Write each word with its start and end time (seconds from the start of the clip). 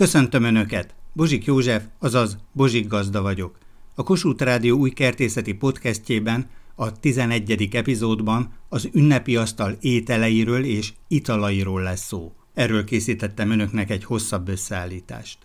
Köszöntöm 0.00 0.44
Önöket! 0.44 0.94
Bozsik 1.12 1.44
József, 1.44 1.82
azaz 1.98 2.38
Bozsik 2.52 2.86
Gazda 2.86 3.22
vagyok. 3.22 3.58
A 3.94 4.02
Kossuth 4.02 4.44
Rádió 4.44 4.78
új 4.78 4.90
kertészeti 4.90 5.52
podcastjében, 5.52 6.48
a 6.74 7.00
11. 7.00 7.68
epizódban 7.74 8.52
az 8.68 8.88
ünnepi 8.92 9.36
asztal 9.36 9.76
ételeiről 9.80 10.64
és 10.64 10.92
italairól 11.08 11.82
lesz 11.82 12.06
szó. 12.06 12.32
Erről 12.54 12.84
készítettem 12.84 13.50
Önöknek 13.50 13.90
egy 13.90 14.04
hosszabb 14.04 14.48
összeállítást. 14.48 15.38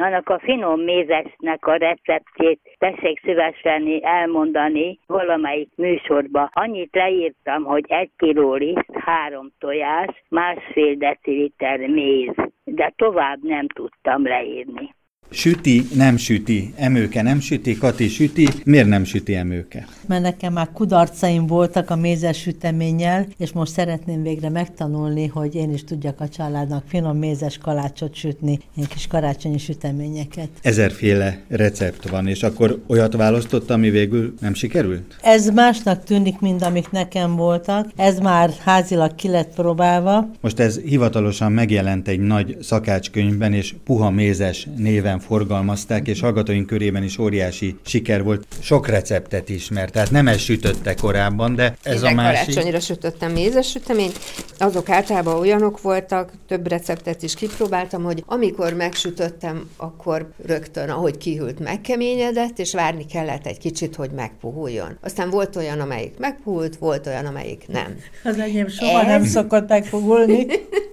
Annak 0.00 0.28
a 0.28 0.38
finom 0.38 0.80
mézesnek 0.80 1.66
a 1.66 1.76
receptjét 1.76 2.60
tessék 2.78 3.20
szívesen 3.20 3.98
elmondani 4.02 4.98
valamelyik 5.06 5.70
műsorba. 5.76 6.50
Annyit 6.52 6.94
leírtam, 6.94 7.64
hogy 7.64 7.84
egy 7.88 8.10
kiló 8.16 8.54
liszt, 8.54 8.90
három 8.92 9.52
tojás, 9.58 10.24
másfél 10.28 10.94
deciliter 10.94 11.78
méz, 11.78 12.34
de 12.64 12.92
tovább 12.96 13.38
nem 13.42 13.66
tudtam 13.66 14.26
leírni. 14.26 14.94
Süti, 15.30 15.88
nem 15.94 16.16
süti, 16.16 16.72
emőke 16.76 17.22
nem 17.22 17.40
süti, 17.40 17.78
Kati 17.78 18.08
süti, 18.08 18.48
miért 18.64 18.88
nem 18.88 19.04
süti 19.04 19.34
emőke? 19.34 19.86
Mert 20.06 20.22
nekem 20.22 20.52
már 20.52 20.68
kudarcaim 20.72 21.46
voltak 21.46 21.90
a 21.90 21.96
mézes 21.96 22.38
süteménnyel, 22.38 23.26
és 23.38 23.52
most 23.52 23.72
szeretném 23.72 24.22
végre 24.22 24.48
megtanulni, 24.48 25.26
hogy 25.26 25.54
én 25.54 25.72
is 25.72 25.84
tudjak 25.84 26.20
a 26.20 26.28
családnak 26.28 26.84
finom 26.86 27.18
mézes 27.18 27.58
kalácsot 27.58 28.14
sütni, 28.14 28.58
ilyen 28.76 28.88
kis 28.88 29.06
karácsonyi 29.06 29.58
süteményeket. 29.58 30.48
Ezerféle 30.62 31.40
recept 31.48 32.08
van, 32.08 32.26
és 32.26 32.42
akkor 32.42 32.82
olyat 32.86 33.16
választott, 33.16 33.70
ami 33.70 33.90
végül 33.90 34.34
nem 34.40 34.54
sikerült? 34.54 35.16
Ez 35.22 35.50
másnak 35.50 36.04
tűnik, 36.04 36.40
mint 36.40 36.62
amik 36.62 36.90
nekem 36.90 37.36
voltak. 37.36 37.90
Ez 37.96 38.18
már 38.18 38.50
házilag 38.64 39.14
ki 39.14 39.28
lett 39.28 39.54
próbálva. 39.54 40.30
Most 40.40 40.58
ez 40.58 40.78
hivatalosan 40.78 41.52
megjelent 41.52 42.08
egy 42.08 42.20
nagy 42.20 42.56
szakácskönyvben, 42.60 43.52
és 43.52 43.74
puha 43.84 44.10
mézes 44.10 44.68
néven 44.76 45.15
néven 45.16 45.38
forgalmazták, 45.38 46.08
és 46.08 46.20
hallgatóink 46.20 46.66
körében 46.66 47.02
is 47.02 47.18
óriási 47.18 47.76
siker 47.84 48.22
volt. 48.22 48.46
Sok 48.60 48.88
receptet 48.88 49.48
ismert, 49.48 49.92
tehát 49.92 50.10
nem 50.10 50.28
ez 50.28 50.38
sütötte 50.38 50.94
korábban, 50.94 51.54
de 51.54 51.76
ez 51.82 52.02
Minden 52.02 52.18
a 52.18 52.22
másik... 52.22 52.54
karácsonyra 52.54 52.80
sütöttem 52.80 53.32
mézes 53.32 53.68
süteményt. 53.68 54.18
Azok 54.58 54.88
általában 54.88 55.38
olyanok 55.38 55.82
voltak, 55.82 56.30
több 56.48 56.68
receptet 56.68 57.22
is 57.22 57.34
kipróbáltam, 57.34 58.02
hogy 58.02 58.22
amikor 58.26 58.72
megsütöttem, 58.72 59.68
akkor 59.76 60.28
rögtön, 60.46 60.88
ahogy 60.90 61.18
kihűlt, 61.18 61.60
megkeményedett, 61.60 62.58
és 62.58 62.72
várni 62.72 63.06
kellett 63.06 63.46
egy 63.46 63.58
kicsit, 63.58 63.94
hogy 63.96 64.10
megpuhuljon. 64.10 64.98
Aztán 65.00 65.30
volt 65.30 65.56
olyan, 65.56 65.80
amelyik 65.80 66.18
megpuhult, 66.18 66.76
volt 66.76 67.06
olyan, 67.06 67.26
amelyik 67.26 67.64
nem. 67.68 67.96
Az 68.24 68.38
enyém 68.38 68.68
soha 68.68 69.00
ez... 69.00 69.06
nem 69.06 69.24
szokott 69.24 69.68
megpuhulni. 69.68 70.46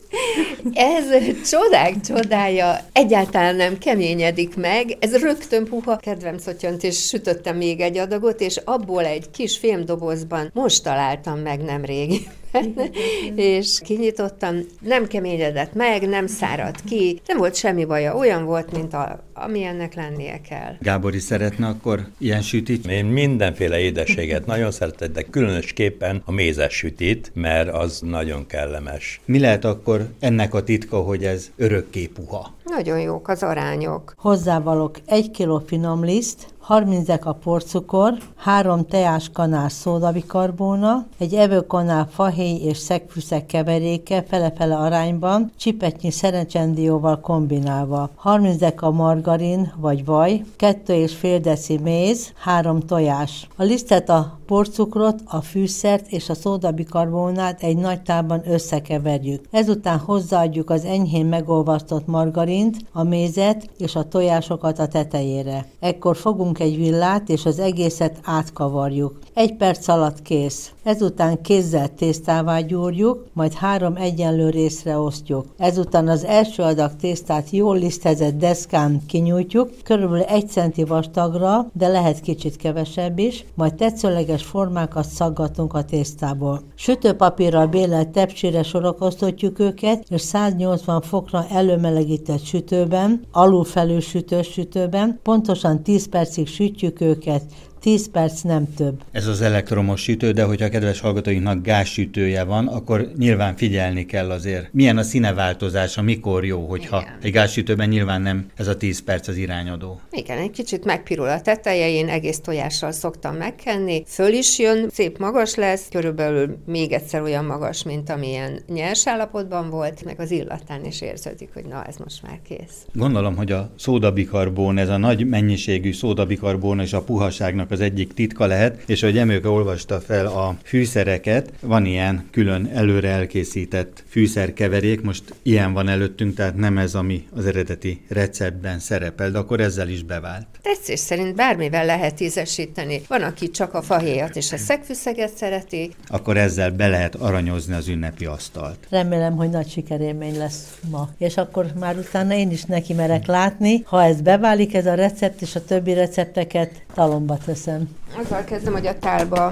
Ez 0.73 1.05
csodák 1.49 2.01
csodája, 2.01 2.77
egyáltalán 2.93 3.55
nem 3.55 3.77
keményedik 3.77 4.55
meg, 4.55 4.97
ez 4.99 5.17
rögtön 5.17 5.65
puha. 5.65 5.97
Kedvem 5.97 6.37
szotyant, 6.37 6.83
és 6.83 7.07
sütöttem 7.07 7.57
még 7.57 7.79
egy 7.79 7.97
adagot, 7.97 8.41
és 8.41 8.57
abból 8.57 9.05
egy 9.05 9.31
kis 9.31 9.57
fémdobozban 9.57 10.49
most 10.53 10.83
találtam 10.83 11.39
meg 11.39 11.61
nem 11.61 11.85
régi 11.85 12.27
és 13.35 13.79
kinyitottam, 13.83 14.55
nem 14.81 15.07
keményedett 15.07 15.73
meg, 15.73 16.09
nem 16.09 16.27
száradt 16.27 16.83
ki, 16.83 17.21
nem 17.27 17.37
volt 17.37 17.55
semmi 17.55 17.85
baja, 17.85 18.15
olyan 18.15 18.45
volt, 18.45 18.71
mint 18.71 18.93
a, 18.93 19.23
ami 19.33 19.63
ennek 19.63 19.93
lennie 19.93 20.41
kell. 20.49 20.75
Gábor 20.79 21.15
is 21.15 21.23
szeretne 21.23 21.67
akkor 21.67 22.07
ilyen 22.17 22.41
sütit? 22.41 22.87
Én 22.87 23.05
mindenféle 23.05 23.79
édességet 23.79 24.45
nagyon 24.45 24.71
szeretek, 24.71 25.11
de 25.11 25.21
különösképpen 25.21 26.21
a 26.25 26.31
mézes 26.31 26.73
sütit, 26.73 27.31
mert 27.33 27.69
az 27.69 28.01
nagyon 28.01 28.47
kellemes. 28.47 29.21
Mi 29.25 29.39
lehet 29.39 29.65
akkor 29.65 30.07
ennek 30.19 30.53
a 30.53 30.63
titka, 30.63 30.97
hogy 30.97 31.25
ez 31.25 31.51
örökké 31.55 32.05
puha? 32.05 32.53
Nagyon 32.63 32.99
jók 32.99 33.27
az 33.27 33.43
arányok. 33.43 34.13
Hozzávalok 34.17 34.99
egy 35.05 35.31
kiló 35.31 35.61
finom 35.65 36.03
liszt, 36.03 36.53
30 36.63 37.05
deka 37.05 37.33
porcukor, 37.33 38.13
3 38.35 38.85
teás 38.85 39.29
kanál 39.33 39.69
szódabikarbóna, 39.69 41.05
egy 41.17 41.33
evőkanál 41.33 42.07
fahéj 42.11 42.55
és 42.55 42.77
szegfűszeg 42.77 43.45
keveréke 43.45 44.23
fele-fele 44.27 44.75
arányban, 44.75 45.51
csipetnyi 45.57 46.11
szerencsendióval 46.11 47.19
kombinálva, 47.19 48.09
30 48.15 48.57
deka 48.57 48.91
margarin 48.91 49.73
vagy 49.77 50.05
vaj, 50.05 50.43
2,5 50.57 51.39
deci 51.41 51.77
méz, 51.77 52.33
3 52.37 52.79
tojás. 52.79 53.47
A 53.55 53.63
lisztet 53.63 54.09
a 54.09 54.37
porcukrot, 54.45 55.21
a 55.25 55.41
fűszert 55.41 56.11
és 56.11 56.29
a 56.29 56.35
szódabikarbonát 56.35 57.63
egy 57.63 57.77
nagy 57.77 58.01
tálban 58.01 58.41
összekeverjük. 58.45 59.45
Ezután 59.51 59.97
hozzáadjuk 59.97 60.69
az 60.69 60.85
enyhén 60.85 61.25
megolvasztott 61.25 62.07
margarint, 62.53 62.77
a 62.91 63.03
mézet 63.03 63.69
és 63.77 63.95
a 63.95 64.07
tojásokat 64.07 64.79
a 64.79 64.87
tetejére. 64.87 65.65
Ekkor 65.79 66.15
fogunk 66.15 66.59
egy 66.59 66.75
villát, 66.75 67.29
és 67.29 67.45
az 67.45 67.59
egészet 67.59 68.19
átkavarjuk. 68.23 69.19
Egy 69.33 69.55
perc 69.55 69.87
alatt 69.87 70.21
kész. 70.21 70.72
Ezután 70.83 71.41
kézzel 71.41 71.93
tésztává 71.93 72.59
gyúrjuk, 72.59 73.25
majd 73.33 73.53
három 73.53 73.95
egyenlő 73.95 74.49
részre 74.49 74.97
osztjuk. 74.97 75.45
Ezután 75.57 76.07
az 76.07 76.23
első 76.23 76.63
adag 76.63 76.95
tésztát 76.95 77.49
jól 77.49 77.77
lisztezett 77.77 78.37
deszkán 78.37 79.01
kinyújtjuk, 79.07 79.69
körülbelül 79.83 80.23
egy 80.23 80.49
centi 80.49 80.83
vastagra, 80.83 81.67
de 81.73 81.87
lehet 81.87 82.19
kicsit 82.19 82.55
kevesebb 82.55 83.19
is, 83.19 83.45
majd 83.55 83.75
tetszőleges 83.75 84.43
formákat 84.43 85.05
szaggatunk 85.05 85.73
a 85.73 85.83
tésztából. 85.83 86.61
Sütőpapírral 86.75 87.67
bélelt 87.67 88.09
tepsére 88.09 88.63
sorakoztatjuk 88.63 89.59
őket, 89.59 90.03
és 90.09 90.21
180 90.21 91.01
fokra 91.01 91.45
előmelegített 91.49 92.43
sütőben, 92.43 93.21
alulfelül 93.31 93.99
sütős 93.99 94.47
sütőben, 94.47 95.19
pontosan 95.23 95.83
10 95.83 96.09
percig 96.09 96.47
sütjük 96.47 97.01
őket, 97.01 97.43
10 97.83 98.09
perc 98.11 98.41
nem 98.41 98.73
több. 98.73 99.01
Ez 99.11 99.27
az 99.27 99.41
elektromos 99.41 100.01
sütő, 100.01 100.31
de 100.31 100.43
hogyha 100.43 100.65
a 100.65 100.69
kedves 100.69 100.99
hallgatóinknak 100.99 101.61
gázsütője 101.61 102.43
van, 102.43 102.67
akkor 102.67 103.11
nyilván 103.17 103.55
figyelni 103.55 104.05
kell 104.05 104.29
azért. 104.29 104.73
Milyen 104.73 104.97
a 104.97 105.03
színeváltozása, 105.03 106.01
mikor 106.01 106.45
jó, 106.45 106.65
hogyha 106.67 107.01
Igen. 107.01 107.17
egy 107.21 107.31
gázsütőben 107.31 107.89
nyilván 107.89 108.21
nem 108.21 108.45
ez 108.55 108.67
a 108.67 108.77
10 108.77 109.03
perc 109.03 109.27
az 109.27 109.37
irányadó. 109.37 109.99
Igen, 110.11 110.37
egy 110.37 110.51
kicsit 110.51 110.85
megpirul 110.85 111.27
a 111.27 111.41
teteje, 111.41 111.89
én 111.89 112.09
egész 112.09 112.39
tojással 112.39 112.91
szoktam 112.91 113.35
megkenni, 113.35 114.03
föl 114.07 114.33
is 114.33 114.59
jön, 114.59 114.89
szép 114.91 115.17
magas 115.17 115.55
lesz, 115.55 115.87
körülbelül 115.89 116.57
még 116.65 116.91
egyszer 116.91 117.21
olyan 117.21 117.45
magas, 117.45 117.83
mint 117.83 118.09
amilyen 118.09 118.59
nyers 118.67 119.07
állapotban 119.07 119.69
volt, 119.69 120.03
meg 120.03 120.19
az 120.19 120.31
illatán 120.31 120.85
is 120.85 121.01
érződik, 121.01 121.49
hogy 121.53 121.65
na, 121.65 121.83
ez 121.83 121.95
most 121.97 122.23
már 122.23 122.39
kész. 122.47 122.85
Gondolom, 122.93 123.35
hogy 123.35 123.51
a 123.51 123.71
szódabikarbón, 123.77 124.77
ez 124.77 124.89
a 124.89 124.97
nagy 124.97 125.27
mennyiségű 125.27 125.93
szódabikarbón 125.93 126.79
és 126.79 126.93
a 126.93 127.01
puhaságnak 127.01 127.71
az 127.73 127.81
egyik 127.81 128.13
titka 128.13 128.45
lehet, 128.45 128.83
és 128.85 129.01
hogy 129.01 129.17
Emőke 129.17 129.49
olvasta 129.49 129.99
fel 129.99 130.25
a 130.25 130.57
fűszereket, 130.63 131.51
van 131.61 131.85
ilyen 131.85 132.27
külön 132.31 132.69
előre 132.73 133.09
elkészített 133.09 134.03
fűszerkeverék, 134.07 135.01
most 135.01 135.23
ilyen 135.41 135.73
van 135.73 135.87
előttünk, 135.87 136.35
tehát 136.35 136.55
nem 136.55 136.77
ez, 136.77 136.95
ami 136.95 137.27
az 137.35 137.45
eredeti 137.45 138.01
receptben 138.09 138.79
szerepel, 138.79 139.31
de 139.31 139.37
akkor 139.37 139.59
ezzel 139.59 139.89
is 139.89 140.03
bevált. 140.03 140.47
Tetszés 140.61 140.99
szerint 140.99 141.35
bármivel 141.35 141.85
lehet 141.85 142.19
ízesíteni. 142.19 143.01
Van, 143.07 143.21
aki 143.21 143.49
csak 143.49 143.73
a 143.73 143.81
fahéjat 143.81 144.35
és 144.35 144.51
a 144.51 144.57
szegfűszeget 144.57 145.37
szereti. 145.37 145.91
Akkor 146.07 146.37
ezzel 146.37 146.71
be 146.71 146.87
lehet 146.87 147.15
aranyozni 147.15 147.73
az 147.73 147.87
ünnepi 147.87 148.25
asztalt. 148.25 148.77
Remélem, 148.89 149.35
hogy 149.35 149.49
nagy 149.49 149.69
sikerélmény 149.69 150.37
lesz 150.37 150.79
ma. 150.89 151.09
És 151.17 151.37
akkor 151.37 151.65
már 151.79 151.97
utána 151.97 152.33
én 152.33 152.51
is 152.51 152.63
neki 152.63 152.93
merek 152.93 153.25
látni, 153.25 153.83
ha 153.85 154.03
ez 154.03 154.21
beválik, 154.21 154.73
ez 154.73 154.85
a 154.85 154.93
recept 154.93 155.41
és 155.41 155.55
a 155.55 155.65
többi 155.65 155.93
recepteket 155.93 156.71
talomba 156.93 157.37
tesz 157.45 157.62
teszem? 157.63 157.89
Azzal 158.17 158.43
kezdem, 158.43 158.73
hogy 158.73 158.87
a 158.87 158.99
tálba 158.99 159.51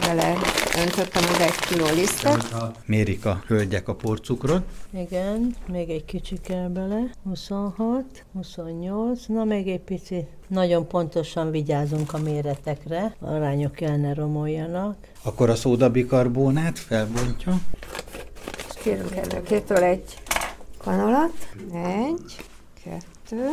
bele 0.00 0.34
öntöttem 0.78 1.22
az 1.32 1.40
egy 1.40 1.54
kiló 1.54 1.86
lisztet. 1.94 2.54
Mérik 2.84 3.26
a 3.26 3.42
hölgyek 3.46 3.88
a 3.88 3.94
porcukrot. 3.94 4.62
Igen, 4.90 5.54
még 5.68 5.90
egy 5.90 6.04
kicsi 6.04 6.40
kell 6.40 6.68
bele. 6.68 7.10
26, 7.24 8.04
28, 8.32 9.26
na 9.26 9.44
még 9.44 9.68
egy 9.68 9.80
pici. 9.80 10.26
Nagyon 10.46 10.86
pontosan 10.86 11.50
vigyázunk 11.50 12.12
a 12.12 12.18
méretekre, 12.18 13.14
arányok 13.20 13.80
el 13.80 13.96
ne 13.96 14.14
romoljanak. 14.14 14.96
Akkor 15.22 15.50
a 15.50 15.54
szódabikarbónát 15.54 16.78
felbontja. 16.78 17.60
kérünk 18.82 19.16
előkétől 19.16 19.82
egy 19.82 20.18
kanalat. 20.78 21.48
Egy, 21.72 22.36
kettő, 22.84 23.46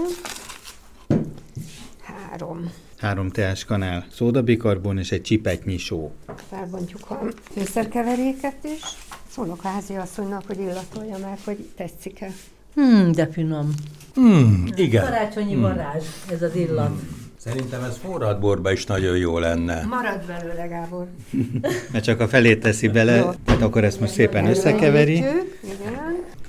három 2.01 2.71
három 2.97 3.29
teás 3.29 3.65
kanál 3.65 4.05
szódabikarbon 4.11 4.97
és 4.97 5.11
egy 5.11 5.21
csipetnyi 5.21 5.77
só. 5.77 6.11
Felbontjuk 6.49 7.11
a 7.11 7.19
főszerkeveréket 7.51 8.63
is. 8.63 8.81
Szólok 9.29 9.63
a 9.63 9.67
házi 9.67 9.93
asszonynak, 9.93 10.43
hogy 10.47 10.59
illatolja 10.59 11.17
meg, 11.17 11.39
hogy 11.43 11.69
tetszik-e. 11.75 12.31
Hmm, 12.73 13.11
de 13.11 13.27
finom. 13.27 13.73
Hmm, 14.13 14.67
igen. 14.75 15.03
Karácsonyi 15.03 15.53
hmm. 15.53 15.61
varázs, 15.61 16.05
ez 16.31 16.41
az 16.41 16.55
illat. 16.55 16.87
Hmm. 16.87 17.23
Szerintem 17.37 17.83
ez 17.83 17.97
forradborba 17.97 18.71
is 18.71 18.85
nagyon 18.85 19.17
jó 19.17 19.39
lenne. 19.39 19.85
Marad 19.85 20.25
belőle, 20.25 20.65
Gábor. 20.65 21.07
Mert 21.91 22.03
csak 22.03 22.19
a 22.19 22.27
felét 22.27 22.59
teszi 22.59 22.87
bele, 22.87 23.15
jó. 23.15 23.29
tehát 23.45 23.61
akkor 23.61 23.83
ezt 23.83 23.99
most 23.99 24.13
szépen 24.13 24.45
összekeveri. 24.45 25.15
Igen. 25.15 25.45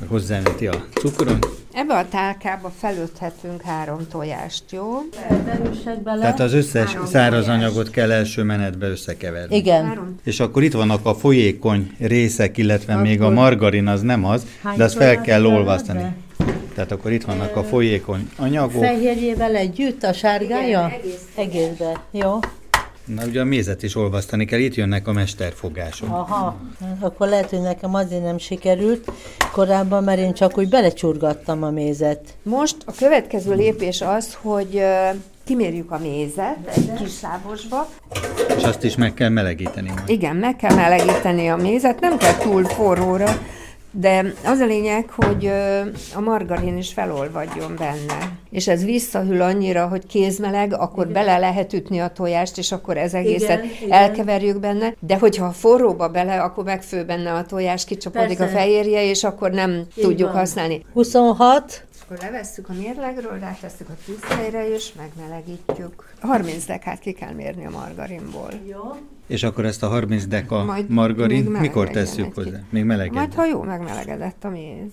Hozzámeti 0.06 0.66
a 0.66 0.84
cukron. 0.94 1.38
Ebbe 1.76 1.94
a 1.94 2.08
tálkába 2.08 2.72
felöthetünk 2.78 3.62
három 3.62 4.08
tojást, 4.10 4.62
jó? 4.70 4.84
Bele. 6.04 6.20
Tehát 6.20 6.40
az 6.40 6.52
összes 6.52 6.92
Három 6.92 7.06
száraz 7.06 7.44
tojás. 7.44 7.58
anyagot 7.58 7.90
kell 7.90 8.10
első 8.10 8.42
menetbe 8.42 8.86
összekeverni. 8.86 9.56
Igen. 9.56 9.84
Három. 9.84 10.14
És 10.24 10.40
akkor 10.40 10.62
itt 10.62 10.72
vannak 10.72 11.06
a 11.06 11.14
folyékony 11.14 11.90
részek, 11.98 12.56
illetve 12.58 12.96
még 12.96 13.22
a 13.22 13.30
margarin 13.30 13.86
az 13.86 14.00
nem 14.02 14.24
az, 14.24 14.46
de 14.76 14.84
azt 14.84 14.96
fel 14.96 15.20
kell 15.20 15.44
olvasztani. 15.44 16.04
Tehát 16.74 16.92
akkor 16.92 17.12
itt 17.12 17.24
vannak 17.24 17.56
a 17.56 17.62
folyékony 17.62 18.30
anyagok. 18.36 18.82
Fehérjével 18.82 19.54
együtt 19.54 20.02
a 20.02 20.12
sárgája? 20.12 20.86
Igen, 20.86 21.00
egész. 21.00 21.24
Egészbe. 21.34 22.02
Jó. 22.10 22.38
Na 23.06 23.24
ugye 23.24 23.40
a 23.40 23.44
mézet 23.44 23.82
is 23.82 23.96
olvasztani 23.96 24.44
kell, 24.44 24.58
itt 24.58 24.74
jönnek 24.74 25.08
a 25.08 25.12
mesterfogások. 25.12 26.08
Aha, 26.08 26.56
akkor 27.00 27.28
lehet, 27.28 27.50
hogy 27.50 27.60
nekem 27.60 27.94
azért 27.94 28.22
nem 28.22 28.38
sikerült 28.38 29.10
korábban, 29.52 30.04
mert 30.04 30.18
én 30.18 30.34
csak 30.34 30.58
úgy 30.58 30.68
belecsurgattam 30.68 31.62
a 31.62 31.70
mézet. 31.70 32.20
Most 32.42 32.76
a 32.86 32.92
következő 32.92 33.54
lépés 33.54 34.00
az, 34.00 34.36
hogy 34.40 34.82
kimérjük 35.44 35.90
a 35.90 35.98
mézet 35.98 36.56
egy 36.74 36.92
kis 36.92 37.10
szávosba. 37.10 37.88
És 38.56 38.62
azt 38.62 38.84
is 38.84 38.96
meg 38.96 39.14
kell 39.14 39.28
melegíteni. 39.28 39.88
majd. 39.88 40.08
Igen, 40.08 40.36
meg 40.36 40.56
kell 40.56 40.74
melegíteni 40.74 41.48
a 41.48 41.56
mézet, 41.56 42.00
nem 42.00 42.16
kell 42.16 42.36
túl 42.36 42.64
forróra, 42.64 43.38
de 43.98 44.32
az 44.44 44.58
a 44.58 44.66
lényeg, 44.66 45.10
hogy 45.10 45.50
a 46.14 46.20
margarin 46.20 46.76
is 46.76 46.92
felolvadjon 46.92 47.74
benne. 47.78 48.30
És 48.50 48.68
ez 48.68 48.84
visszahűl 48.84 49.42
annyira, 49.42 49.86
hogy 49.86 50.06
kézmeleg, 50.06 50.74
akkor 50.74 51.08
bele 51.08 51.38
lehet 51.38 51.72
ütni 51.72 51.98
a 51.98 52.08
tojást, 52.08 52.58
és 52.58 52.72
akkor 52.72 52.96
ez 52.96 53.14
egészet 53.14 53.64
Igen, 53.64 53.76
igen. 53.82 53.98
elkeverjük 53.98 54.60
benne. 54.60 54.94
De 55.00 55.18
hogyha 55.18 55.50
forróba 55.50 56.08
bele, 56.08 56.42
akkor 56.42 56.64
megfő 56.64 57.04
benne 57.04 57.32
a 57.32 57.44
tojás, 57.44 57.84
kicsapódik 57.84 58.40
a 58.40 58.46
fehérje, 58.46 59.04
és 59.04 59.24
akkor 59.24 59.50
nem 59.50 59.82
tudjuk 59.94 60.28
van. 60.28 60.38
használni. 60.38 60.84
26, 60.92 61.85
Akkor 62.08 62.18
levesszük 62.18 62.68
a 62.68 62.72
mérlegről, 62.72 63.38
rátesszük 63.38 63.88
a 63.88 63.96
tűzhelyre, 64.04 64.68
és 64.74 64.92
megmelegítjük. 64.92 66.14
30 66.20 66.64
dekát 66.64 66.98
ki 66.98 67.12
kell 67.12 67.32
mérni 67.32 67.66
a 67.66 67.70
margarinból. 67.70 68.50
jó. 68.68 68.80
És 69.26 69.42
akkor 69.42 69.64
ezt 69.64 69.82
a 69.82 69.88
30 69.88 70.26
deka 70.26 70.64
Majd 70.64 70.88
margarin 70.88 71.44
mikor 71.44 71.90
tesszük 71.90 72.34
hozzá? 72.34 72.58
Még 72.70 72.84
melegedjen. 72.84 73.22
Majd, 73.22 73.34
ha 73.34 73.44
jó 73.46 73.62
megmelegedett 73.62 74.44
a 74.44 74.48
méz. 74.48 74.90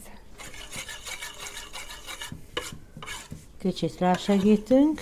Kicsit 3.60 4.00
rásegítünk. 4.00 5.02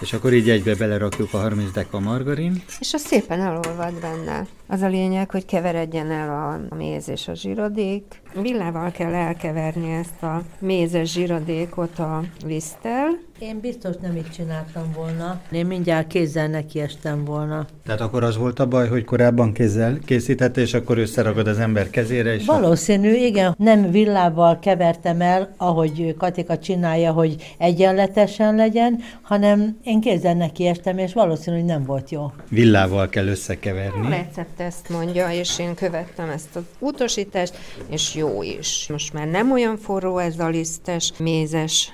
És 0.00 0.12
akkor 0.12 0.32
így 0.32 0.50
egybe 0.50 0.74
belerakjuk 0.74 1.34
a 1.34 1.38
30 1.38 1.70
deka 1.70 2.00
margarin. 2.00 2.62
És 2.80 2.92
az 2.92 3.00
szépen 3.00 3.40
elolvad 3.40 4.00
benne. 4.00 4.46
Az 4.66 4.82
a 4.82 4.88
lényeg, 4.88 5.30
hogy 5.30 5.44
keveredjen 5.44 6.10
el 6.10 6.28
a, 6.30 6.74
a 6.74 6.76
méz 6.76 7.08
és 7.08 7.28
a 7.28 7.34
zsírodék. 7.34 8.20
Villával 8.40 8.90
kell 8.90 9.14
elkeverni 9.14 9.92
ezt 9.92 10.22
a 10.22 10.42
mézes 10.58 11.12
zsírodékot 11.12 11.98
a 11.98 12.22
liszttel. 12.46 13.08
Én 13.38 13.60
biztos 13.60 13.94
nem 14.02 14.16
így 14.16 14.30
csináltam 14.30 14.92
volna. 14.96 15.40
Én 15.52 15.66
mindjárt 15.66 16.06
kézzel 16.06 16.46
nekiestem 16.48 17.24
volna. 17.24 17.66
Tehát 17.86 18.00
akkor 18.00 18.24
az 18.24 18.36
volt 18.36 18.58
a 18.58 18.66
baj, 18.66 18.88
hogy 18.88 19.04
korábban 19.04 19.52
kézzel 19.52 19.98
készítette, 20.04 20.60
és 20.60 20.74
akkor 20.74 20.98
összeragad 20.98 21.46
az 21.46 21.58
ember 21.58 21.90
kezére, 21.90 22.34
és 22.34 22.44
Valószínű, 22.46 23.14
igen, 23.14 23.54
nem 23.58 23.90
villával 23.90 24.58
kevertem 24.58 25.20
el, 25.20 25.54
ahogy 25.56 26.14
Katika 26.18 26.58
csinálja, 26.58 27.12
hogy 27.12 27.54
egyenletesen 27.58 28.54
legyen, 28.54 28.98
hanem 29.22 29.78
én 29.84 30.00
kézzel 30.00 30.34
nekiestem, 30.34 30.98
és 30.98 31.12
valószínű, 31.12 31.56
hogy 31.56 31.64
nem 31.64 31.84
volt 31.84 32.10
jó. 32.10 32.32
villával 32.48 33.08
kell 33.08 33.26
A 33.26 33.30
összekeverni. 33.30 34.08
recept 34.08 34.51
ezt 34.60 34.88
mondja, 34.88 35.32
és 35.32 35.58
én 35.58 35.74
követtem 35.74 36.28
ezt 36.28 36.56
az 36.56 36.62
utasítást, 36.78 37.56
és 37.88 38.14
jó 38.14 38.42
is. 38.42 38.86
Most 38.88 39.12
már 39.12 39.26
nem 39.26 39.52
olyan 39.52 39.78
forró 39.78 40.18
ez 40.18 40.38
a 40.38 40.48
lisztes, 40.48 41.12
mézes 41.18 41.92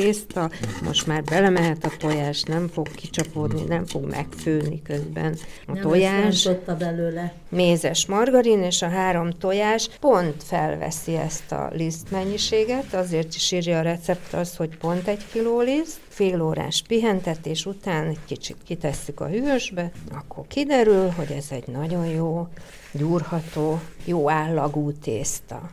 tészta, 0.00 0.50
most 0.82 1.06
már 1.06 1.22
belemehet 1.22 1.84
a 1.84 1.90
tojás, 1.98 2.42
nem 2.42 2.68
fog 2.68 2.90
kicsapódni, 2.90 3.62
nem 3.62 3.86
fog 3.86 4.04
megfőni 4.04 4.82
közben 4.82 5.36
a 5.66 5.78
tojás. 5.78 6.42
Nem 6.42 6.78
belőle. 6.78 7.32
mézes 7.48 8.06
margarin, 8.06 8.62
és 8.62 8.82
a 8.82 8.88
három 8.88 9.30
tojás 9.30 9.88
pont 10.00 10.42
felveszi 10.42 11.16
ezt 11.16 11.52
a 11.52 11.70
liszt 11.72 12.10
mennyiséget, 12.10 12.94
azért 12.94 13.34
is 13.34 13.52
írja 13.52 13.78
a 13.78 13.82
recept 13.82 14.32
az, 14.32 14.56
hogy 14.56 14.76
pont 14.76 15.08
egy 15.08 15.26
kiló 15.32 15.60
liszt, 15.60 16.00
fél 16.08 16.42
órás 16.42 16.82
pihentetés 16.88 17.66
után 17.66 18.06
egy 18.06 18.24
kicsit 18.26 18.56
kitesszük 18.64 19.20
a 19.20 19.26
hűvösbe, 19.26 19.90
akkor 20.12 20.46
kiderül, 20.46 21.08
hogy 21.08 21.30
ez 21.30 21.46
egy 21.50 21.66
nagyon 21.66 22.06
jó, 22.06 22.48
gyúrható, 22.92 23.80
jó 24.04 24.30
állagú 24.30 24.92
tészta. 24.92 25.70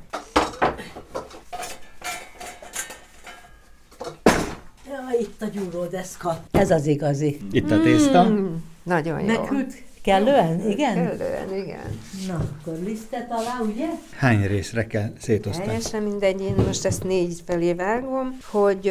Ja, 4.89 5.17
itt 5.39 5.47
a 5.47 5.59
gyúródeszka. 5.59 6.43
Ez 6.51 6.71
az 6.71 6.85
igazi. 6.85 7.37
Itt 7.51 7.71
a 7.71 7.81
tészta. 7.81 8.23
Mm, 8.29 8.55
nagyon 8.83 9.19
jó. 9.19 9.25
Nekült 9.25 9.73
kellően? 10.01 10.69
Igen? 10.69 10.93
Kellően, 10.93 11.55
igen. 11.63 11.99
Na, 12.27 12.33
akkor 12.33 12.79
lisztet 12.85 13.27
alá, 13.31 13.59
ugye? 13.73 13.87
Hány 14.15 14.47
részre 14.47 14.87
kell 14.87 15.11
szétosztani? 15.19 15.65
Teljesen 15.65 16.03
mindegy, 16.03 16.41
én 16.41 16.55
most 16.65 16.85
ezt 16.85 17.03
négy 17.03 17.41
felé 17.45 17.73
vágom, 17.73 18.37
hogy 18.51 18.87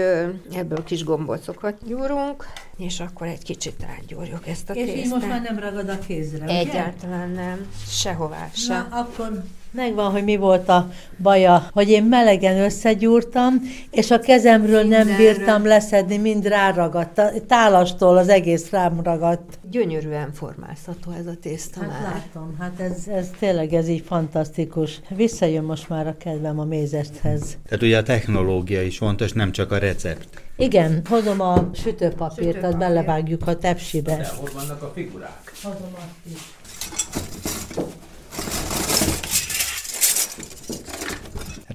ebből 0.53 0.85
kis 0.85 1.05
gombocokat 1.05 1.75
gyúrunk, 1.87 2.47
és 2.77 3.01
akkor 3.01 3.27
egy 3.27 3.43
kicsit 3.43 3.87
rágyúrjuk 3.87 4.47
ezt 4.47 4.71
a 4.71 4.73
És 4.75 4.89
így 4.89 4.95
tésztát. 4.95 5.13
most 5.13 5.29
már 5.29 5.43
nem 5.43 5.59
ragad 5.59 5.89
a 5.89 5.99
kézre, 5.99 6.45
ugye? 6.45 6.59
Egyáltalán 6.59 7.31
nem, 7.31 7.67
sehová 7.89 8.41
Na, 8.41 8.51
sem. 8.55 8.87
akkor 8.91 9.43
megvan, 9.77 10.11
hogy 10.11 10.25
mi 10.25 10.37
volt 10.37 10.69
a 10.69 10.91
baja, 11.23 11.69
hogy 11.73 11.89
én 11.91 12.05
melegen 12.05 12.61
összegyúrtam, 12.61 13.55
és 13.91 14.11
a 14.11 14.19
kezemről 14.19 14.83
nem 14.83 15.07
Mindenről. 15.07 15.35
bírtam 15.35 15.67
leszedni, 15.67 16.17
mind 16.17 16.47
ráragadt. 16.47 17.19
A 17.19 17.31
tálastól 17.47 18.17
az 18.17 18.29
egész 18.29 18.71
rám 18.71 19.01
ragadt. 19.03 19.59
Gyönyörűen 19.71 20.33
formázható 20.33 21.11
ez 21.19 21.27
a 21.27 21.35
tészta 21.43 21.81
Hát 21.81 21.89
már. 21.91 22.13
látom, 22.13 22.57
hát 22.59 22.81
ez, 22.81 23.07
ez 23.09 23.31
tényleg 23.39 23.73
ez 23.73 23.89
így 23.89 24.03
fantasztikus. 24.07 25.01
Visszajön 25.09 25.65
most 25.65 25.89
már 25.89 26.07
a 26.07 26.17
kedvem 26.19 26.59
a 26.59 26.65
mézesthez. 26.65 27.57
Tehát 27.69 27.83
ugye 27.83 27.99
a 27.99 28.03
technológia 28.03 28.83
is 28.83 28.97
fontos, 28.99 29.33
nem 29.33 29.53
csak 29.53 29.73
a 29.73 29.79
recept. 29.79 30.29
Igen, 30.57 31.03
hozom 31.09 31.41
a 31.41 31.71
sütőpapírt, 31.75 32.63
azt 32.65 32.79
belevágjuk 32.79 33.47
a 33.49 33.57
tepsibe. 33.57 34.31
Hol 34.37 34.49
vannak 34.55 34.83
a 34.83 34.93
figurák? 34.95 35.53
Hozom 35.63 35.93
azt 35.95 36.35
is. 36.35 36.41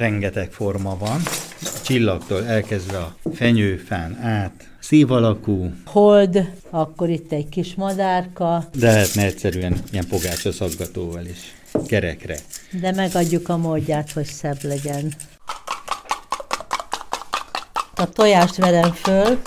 Rengeteg 0.02 0.52
forma 0.52 0.98
van, 0.98 1.22
a 1.62 1.82
csillagtól 1.82 2.46
elkezdve 2.46 2.98
a 2.98 3.16
fenyőfán 3.34 4.18
át, 4.22 4.70
szív 4.80 5.12
alakú, 5.12 5.74
Hold, 5.86 6.50
akkor 6.70 7.10
itt 7.10 7.32
egy 7.32 7.50
kis 7.50 7.76
madárka, 7.76 8.70
de 8.78 8.92
lehetne 8.92 9.24
egyszerűen 9.24 9.84
ilyen 9.92 10.08
pogácsa 10.08 10.52
szaggatóval 10.52 11.26
is, 11.26 11.54
kerekre. 11.88 12.38
de 12.80 12.92
megadjuk 12.92 13.50
a 13.50 13.58
módját, 13.58 14.12
hogy 14.12 14.26
szebb 14.26 14.58
legyen. 14.62 15.14
A 17.96 18.10
tojást 18.10 18.56
verem 18.56 18.92
föl, 18.92 19.42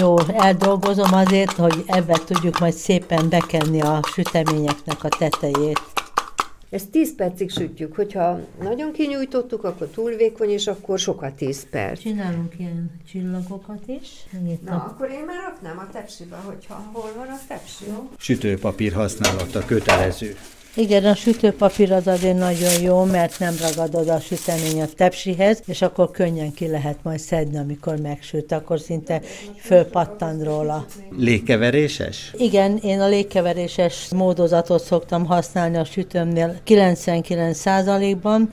jó, 0.00 0.16
eldolgozom 0.18 1.14
azért, 1.14 1.52
hogy 1.52 1.84
ebbe 1.86 2.20
tudjuk 2.26 2.58
majd 2.58 2.74
szépen 2.74 3.28
bekenni 3.28 3.80
a 3.80 4.00
süteményeknek 4.12 5.04
a 5.04 5.08
tetejét. 5.08 5.80
Ezt 6.70 6.90
10 6.90 7.14
percig 7.14 7.50
sütjük, 7.50 7.94
hogyha 7.94 8.40
nagyon 8.62 8.92
kinyújtottuk, 8.92 9.64
akkor 9.64 9.86
túl 9.86 10.14
vékony, 10.14 10.50
és 10.50 10.66
akkor 10.66 10.98
sokat 10.98 11.34
10 11.34 11.66
perc. 11.70 12.00
Csinálunk 12.00 12.58
ilyen 12.58 12.90
csillagokat 13.08 13.82
is. 13.86 14.08
Itt 14.48 14.64
Na, 14.64 14.74
a 14.74 14.76
akkor 14.76 15.10
én 15.10 15.24
már 15.24 15.42
raknám 15.46 15.78
a 15.78 15.88
tepsibe, 15.92 16.36
hogyha 16.36 16.90
hol 16.92 17.12
van 17.16 17.28
a 17.28 17.38
tepsi. 17.48 17.84
Jó? 17.88 18.10
Sütőpapír 18.18 18.92
használata 18.92 19.64
kötelező. 19.64 20.36
Igen, 20.74 21.04
a 21.04 21.14
sütőpapír 21.14 21.92
az 21.92 22.06
azért 22.06 22.38
nagyon 22.38 22.80
jó, 22.82 23.04
mert 23.04 23.38
nem 23.38 23.54
ragad 23.60 23.94
oda 23.94 24.14
a 24.14 24.20
sütemény 24.20 24.82
a 24.82 24.86
tepsihez, 24.96 25.62
és 25.66 25.82
akkor 25.82 26.10
könnyen 26.10 26.52
ki 26.52 26.66
lehet 26.66 26.98
majd 27.02 27.18
szedni, 27.18 27.58
amikor 27.58 27.96
megsüt, 27.96 28.52
akkor 28.52 28.80
szinte 28.80 29.20
fölpattan 29.56 30.42
róla. 30.42 30.86
Légkeveréses? 31.16 32.30
Igen, 32.36 32.76
én 32.76 33.00
a 33.00 33.08
légkeveréses 33.08 34.08
módozatot 34.16 34.82
szoktam 34.82 35.24
használni 35.24 35.76
a 35.76 35.84
sütőmnél 35.84 36.56
99%-ban. 36.66 38.50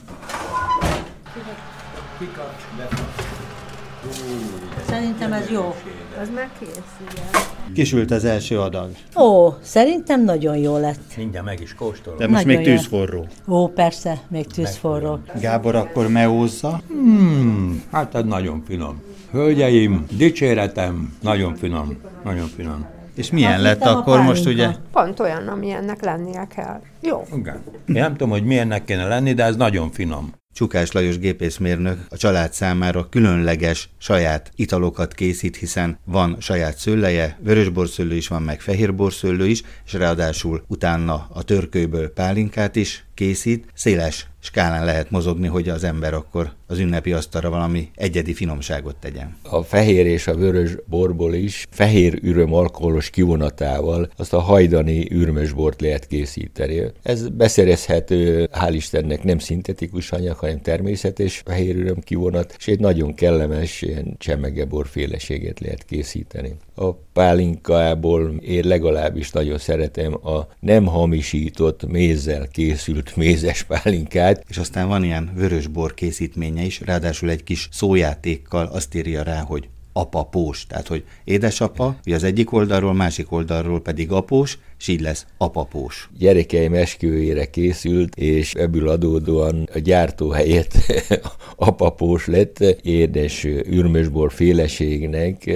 Szerintem 4.87 5.33
ez 5.33 5.49
jó. 5.49 5.75
Az 6.21 6.29
már 6.35 6.49
kész, 6.59 6.69
igen. 7.11 7.41
Kisült 7.73 8.11
az 8.11 8.25
első 8.25 8.59
adag, 8.59 8.89
Ó, 9.19 9.49
szerintem 9.61 10.23
nagyon 10.23 10.57
jó 10.57 10.77
lett. 10.77 11.15
Mindjárt 11.17 11.45
meg 11.45 11.61
is 11.61 11.73
kóstolom. 11.73 12.19
de 12.19 12.27
most 12.27 12.45
Nagyon 12.45 12.57
még 12.61 12.67
jó. 12.67 12.75
tűzforró. 12.75 13.27
Ó, 13.47 13.67
persze, 13.67 14.17
még 14.27 14.47
tűzforró. 14.47 15.19
Gábor 15.41 15.75
akkor 15.75 16.07
meózza. 16.07 16.81
Hmm, 16.87 17.83
hát 17.91 18.15
ez 18.15 18.23
nagyon 18.23 18.63
finom. 18.67 19.01
Hölgyeim, 19.31 20.05
dicséretem, 20.17 21.13
nagyon 21.21 21.55
finom, 21.55 21.97
nagyon 22.23 22.47
finom. 22.55 22.85
És 23.15 23.31
milyen 23.31 23.53
Azt 23.53 23.61
lett 23.61 23.81
akkor 23.81 24.21
most 24.21 24.45
ugye? 24.45 24.69
Pont 24.91 25.19
olyan, 25.19 25.47
amilyennek 25.47 26.03
lennie 26.03 26.47
kell. 26.55 26.81
Jó. 27.01 27.23
Igen. 27.35 27.61
Én 27.87 28.01
nem 28.01 28.11
tudom, 28.11 28.29
hogy 28.29 28.43
milyennek 28.43 28.85
kéne 28.85 29.07
lenni, 29.07 29.33
de 29.33 29.43
ez 29.43 29.55
nagyon 29.55 29.91
finom. 29.91 30.31
Csukás 30.57 30.91
Lajos 30.91 31.19
gépészmérnök 31.19 32.05
a 32.09 32.17
család 32.17 32.53
számára 32.53 33.09
különleges 33.09 33.89
saját 33.97 34.51
italokat 34.55 35.13
készít, 35.13 35.55
hiszen 35.55 35.99
van 36.05 36.37
saját 36.39 36.77
szőleje, 36.77 37.39
vörösborszőlő 37.43 38.15
is 38.15 38.27
van, 38.27 38.41
meg 38.41 38.61
fehérborszőlő 38.61 39.47
is, 39.47 39.61
és 39.85 39.93
ráadásul 39.93 40.63
utána 40.67 41.27
a 41.33 41.43
törkőből 41.43 42.09
pálinkát 42.13 42.75
is 42.75 43.06
készít. 43.17 43.65
Széles 43.73 44.27
skálán 44.39 44.85
lehet 44.85 45.11
mozogni, 45.11 45.47
hogy 45.47 45.69
az 45.69 45.83
ember 45.83 46.13
akkor 46.13 46.51
az 46.67 46.79
ünnepi 46.79 47.13
asztalra 47.13 47.49
valami 47.49 47.89
egyedi 47.95 48.33
finomságot 48.33 48.95
tegyen. 48.95 49.37
A 49.43 49.63
fehér 49.63 50.05
és 50.05 50.27
a 50.27 50.35
vörös 50.35 50.75
borból 50.85 51.33
is 51.33 51.67
fehér 51.69 52.19
üröm 52.21 52.53
alkoholos 52.53 53.09
kivonatával 53.09 54.09
azt 54.17 54.33
a 54.33 54.39
hajdani 54.39 55.11
ürmösbort 55.11 55.81
lehet 55.81 56.07
készíteni. 56.07 56.81
Ez 57.03 57.29
beszerezhető, 57.29 58.49
hál' 58.51 58.73
Istennek 58.73 59.23
nem 59.23 59.39
szintetikus 59.39 60.11
anyag, 60.11 60.35
hanem 60.35 60.61
természetes 60.61 61.41
fehér 61.45 61.75
üröm 61.75 61.99
kivonat, 61.99 62.55
és 62.57 62.67
egy 62.67 62.79
nagyon 62.79 63.13
kellemes 63.13 63.81
ilyen 63.81 64.15
csemmegebor 64.17 64.87
féleséget 64.87 65.59
lehet 65.59 65.85
készíteni. 65.85 66.55
A 66.79 66.93
pálinkából 66.93 68.35
én 68.39 68.67
legalábbis 68.67 69.31
nagyon 69.31 69.57
szeretem 69.57 70.27
a 70.27 70.47
nem 70.59 70.85
hamisított 70.85 71.87
mézzel 71.87 72.47
készült 72.47 73.15
mézes 73.15 73.63
pálinkát. 73.63 74.43
És 74.47 74.57
aztán 74.57 74.87
van 74.87 75.03
ilyen 75.03 75.31
vörösbor 75.35 75.93
készítménye 75.93 76.63
is, 76.63 76.81
ráadásul 76.81 77.29
egy 77.29 77.43
kis 77.43 77.69
szójátékkal 77.71 78.65
azt 78.65 78.95
írja 78.95 79.23
rá, 79.23 79.41
hogy 79.41 79.69
apapós, 79.97 80.65
tehát 80.65 80.87
hogy 80.87 81.03
édesapa, 81.23 81.95
hogy 82.03 82.13
az 82.13 82.23
egyik 82.23 82.51
oldalról, 82.51 82.93
másik 82.93 83.31
oldalról 83.31 83.81
pedig 83.81 84.11
após, 84.11 84.57
és 84.79 84.87
így 84.87 85.01
lesz 85.01 85.25
apapós. 85.37 86.09
Gyerekeim 86.17 86.73
esküvőjére 86.73 87.45
készült, 87.45 88.15
és 88.15 88.53
ebből 88.53 88.89
adódóan 88.89 89.69
a 89.73 89.79
gyártó 89.79 90.29
helyett 90.29 90.73
apapós 91.55 92.25
lett, 92.25 92.59
édes 92.81 93.43
ürmösbor 93.43 94.31
féleségnek 94.31 95.51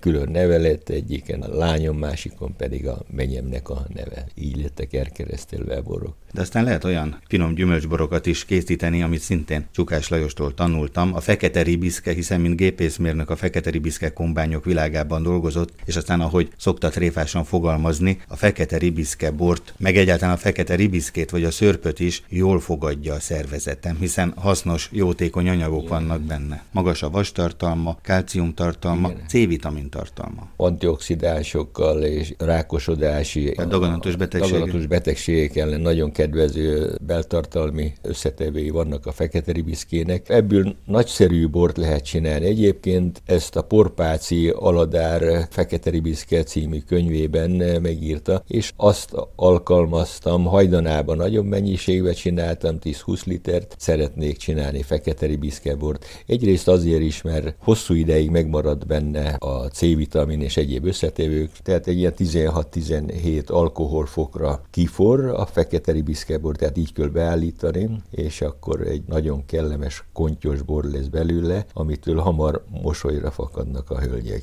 külön 0.00 0.30
neve 0.30 0.58
lett, 0.58 0.88
egyiken 0.88 1.40
a 1.40 1.56
lányom, 1.56 1.98
másikon 1.98 2.56
pedig 2.56 2.86
a 2.88 3.02
menyemnek 3.10 3.68
a 3.68 3.86
neve. 3.94 4.26
Így 4.34 4.62
lettek 4.62 4.92
elkeresztelve 4.92 5.76
a 5.76 5.82
borok. 5.82 6.14
De 6.32 6.40
aztán 6.40 6.64
lehet 6.64 6.84
olyan 6.84 7.18
finom 7.28 7.54
gyümölcsborokat 7.54 8.26
is 8.26 8.44
készíteni, 8.44 9.02
amit 9.02 9.20
szintén 9.20 9.66
Csukás 9.72 10.08
Lajostól 10.08 10.54
tanultam. 10.54 11.14
A 11.14 11.20
fekete 11.20 11.62
ribiszke, 11.62 12.12
hiszen 12.12 12.40
mint 12.40 12.56
gépészmérnök 12.56 13.30
a 13.30 13.36
fekete 13.36 13.70
ribiszke 13.80 14.12
kombányok 14.12 14.64
világában 14.64 15.22
dolgozott, 15.22 15.72
és 15.84 15.96
aztán 15.96 16.20
ahogy 16.20 16.48
szokta 16.56 16.88
tréfásan 16.88 17.44
fogalmazni, 17.44 18.20
a 18.28 18.36
fekete 18.36 18.76
ribiszke 18.78 19.30
bort, 19.30 19.74
meg 19.78 19.96
egyáltalán 19.96 20.34
a 20.34 20.38
fekete 20.38 20.74
ribiszkét 20.74 21.30
vagy 21.30 21.44
a 21.44 21.50
szörpöt 21.50 22.00
is 22.00 22.22
jól 22.28 22.60
fogadja 22.60 23.14
a 23.14 23.20
szervezetem, 23.20 23.96
hiszen 24.00 24.32
hasznos, 24.36 24.88
jótékony 24.92 25.48
anyagok 25.48 25.82
Igen. 25.82 25.90
vannak 25.90 26.20
benne. 26.20 26.64
Magas 26.72 27.02
a 27.02 27.10
vastartalma, 27.10 27.96
kálcium 28.02 28.54
tartalma, 28.54 29.12
C-vitamin 29.28 29.90
tartalma. 29.90 30.48
Antioxidánsokkal 30.56 32.02
és 32.02 32.34
rákosodási, 32.38 33.48
a 33.48 33.64
daganatos, 33.64 34.16
betegség. 34.16 34.52
daganatos 34.52 34.86
betegségek 34.86 35.56
ellen 35.56 35.80
nagyon 35.80 36.12
kedvező 36.12 36.96
beltartalmi 37.06 37.92
összetevői 38.02 38.70
vannak 38.70 39.06
a 39.06 39.12
fekete 39.12 39.52
ribiszkének. 39.52 40.28
Ebből 40.28 40.74
nagyszerű 40.86 41.48
bort 41.48 41.76
lehet 41.76 42.04
csinálni. 42.04 42.46
Egyébként 42.46 43.22
ezt 43.26 43.56
a 43.56 43.62
Porpáci 43.70 44.48
Aladár 44.48 45.46
Fekete 45.50 45.90
Ribiszke 45.90 46.42
című 46.42 46.80
könyvében 46.80 47.50
megírta, 47.82 48.42
és 48.46 48.72
azt 48.76 49.14
alkalmaztam, 49.36 50.44
hajdanában 50.44 51.16
nagyobb 51.16 51.44
mennyiségben 51.44 52.14
csináltam, 52.14 52.76
10-20 52.82 53.24
litert, 53.24 53.74
szeretnék 53.78 54.36
csinálni 54.36 54.82
fekete 54.82 55.26
ribiszkebort. 55.26 56.04
Egyrészt 56.26 56.68
azért 56.68 57.00
is, 57.00 57.22
mert 57.22 57.54
hosszú 57.58 57.94
ideig 57.94 58.30
megmarad 58.30 58.86
benne 58.86 59.28
a 59.38 59.68
C-vitamin 59.68 60.40
és 60.40 60.56
egyéb 60.56 60.84
összetevők, 60.84 61.50
tehát 61.62 61.86
egy 61.86 61.98
ilyen 61.98 62.14
16-17 62.18 63.46
alkoholfokra 63.46 64.62
kifor 64.70 65.24
a 65.24 65.46
fekete 65.46 65.92
ribiszkebor, 65.92 66.56
tehát 66.56 66.76
így 66.76 66.92
kell 66.92 67.08
beállítani, 67.08 67.90
és 68.10 68.40
akkor 68.40 68.80
egy 68.80 69.02
nagyon 69.08 69.46
kellemes 69.46 70.04
kontyos 70.12 70.62
bor 70.62 70.84
lesz 70.84 71.06
belőle, 71.06 71.66
amitől 71.72 72.16
hamar 72.16 72.64
mosolyra 72.82 73.30
fakadnak 73.60 73.90
a 73.90 74.00
hölgyek. 74.00 74.42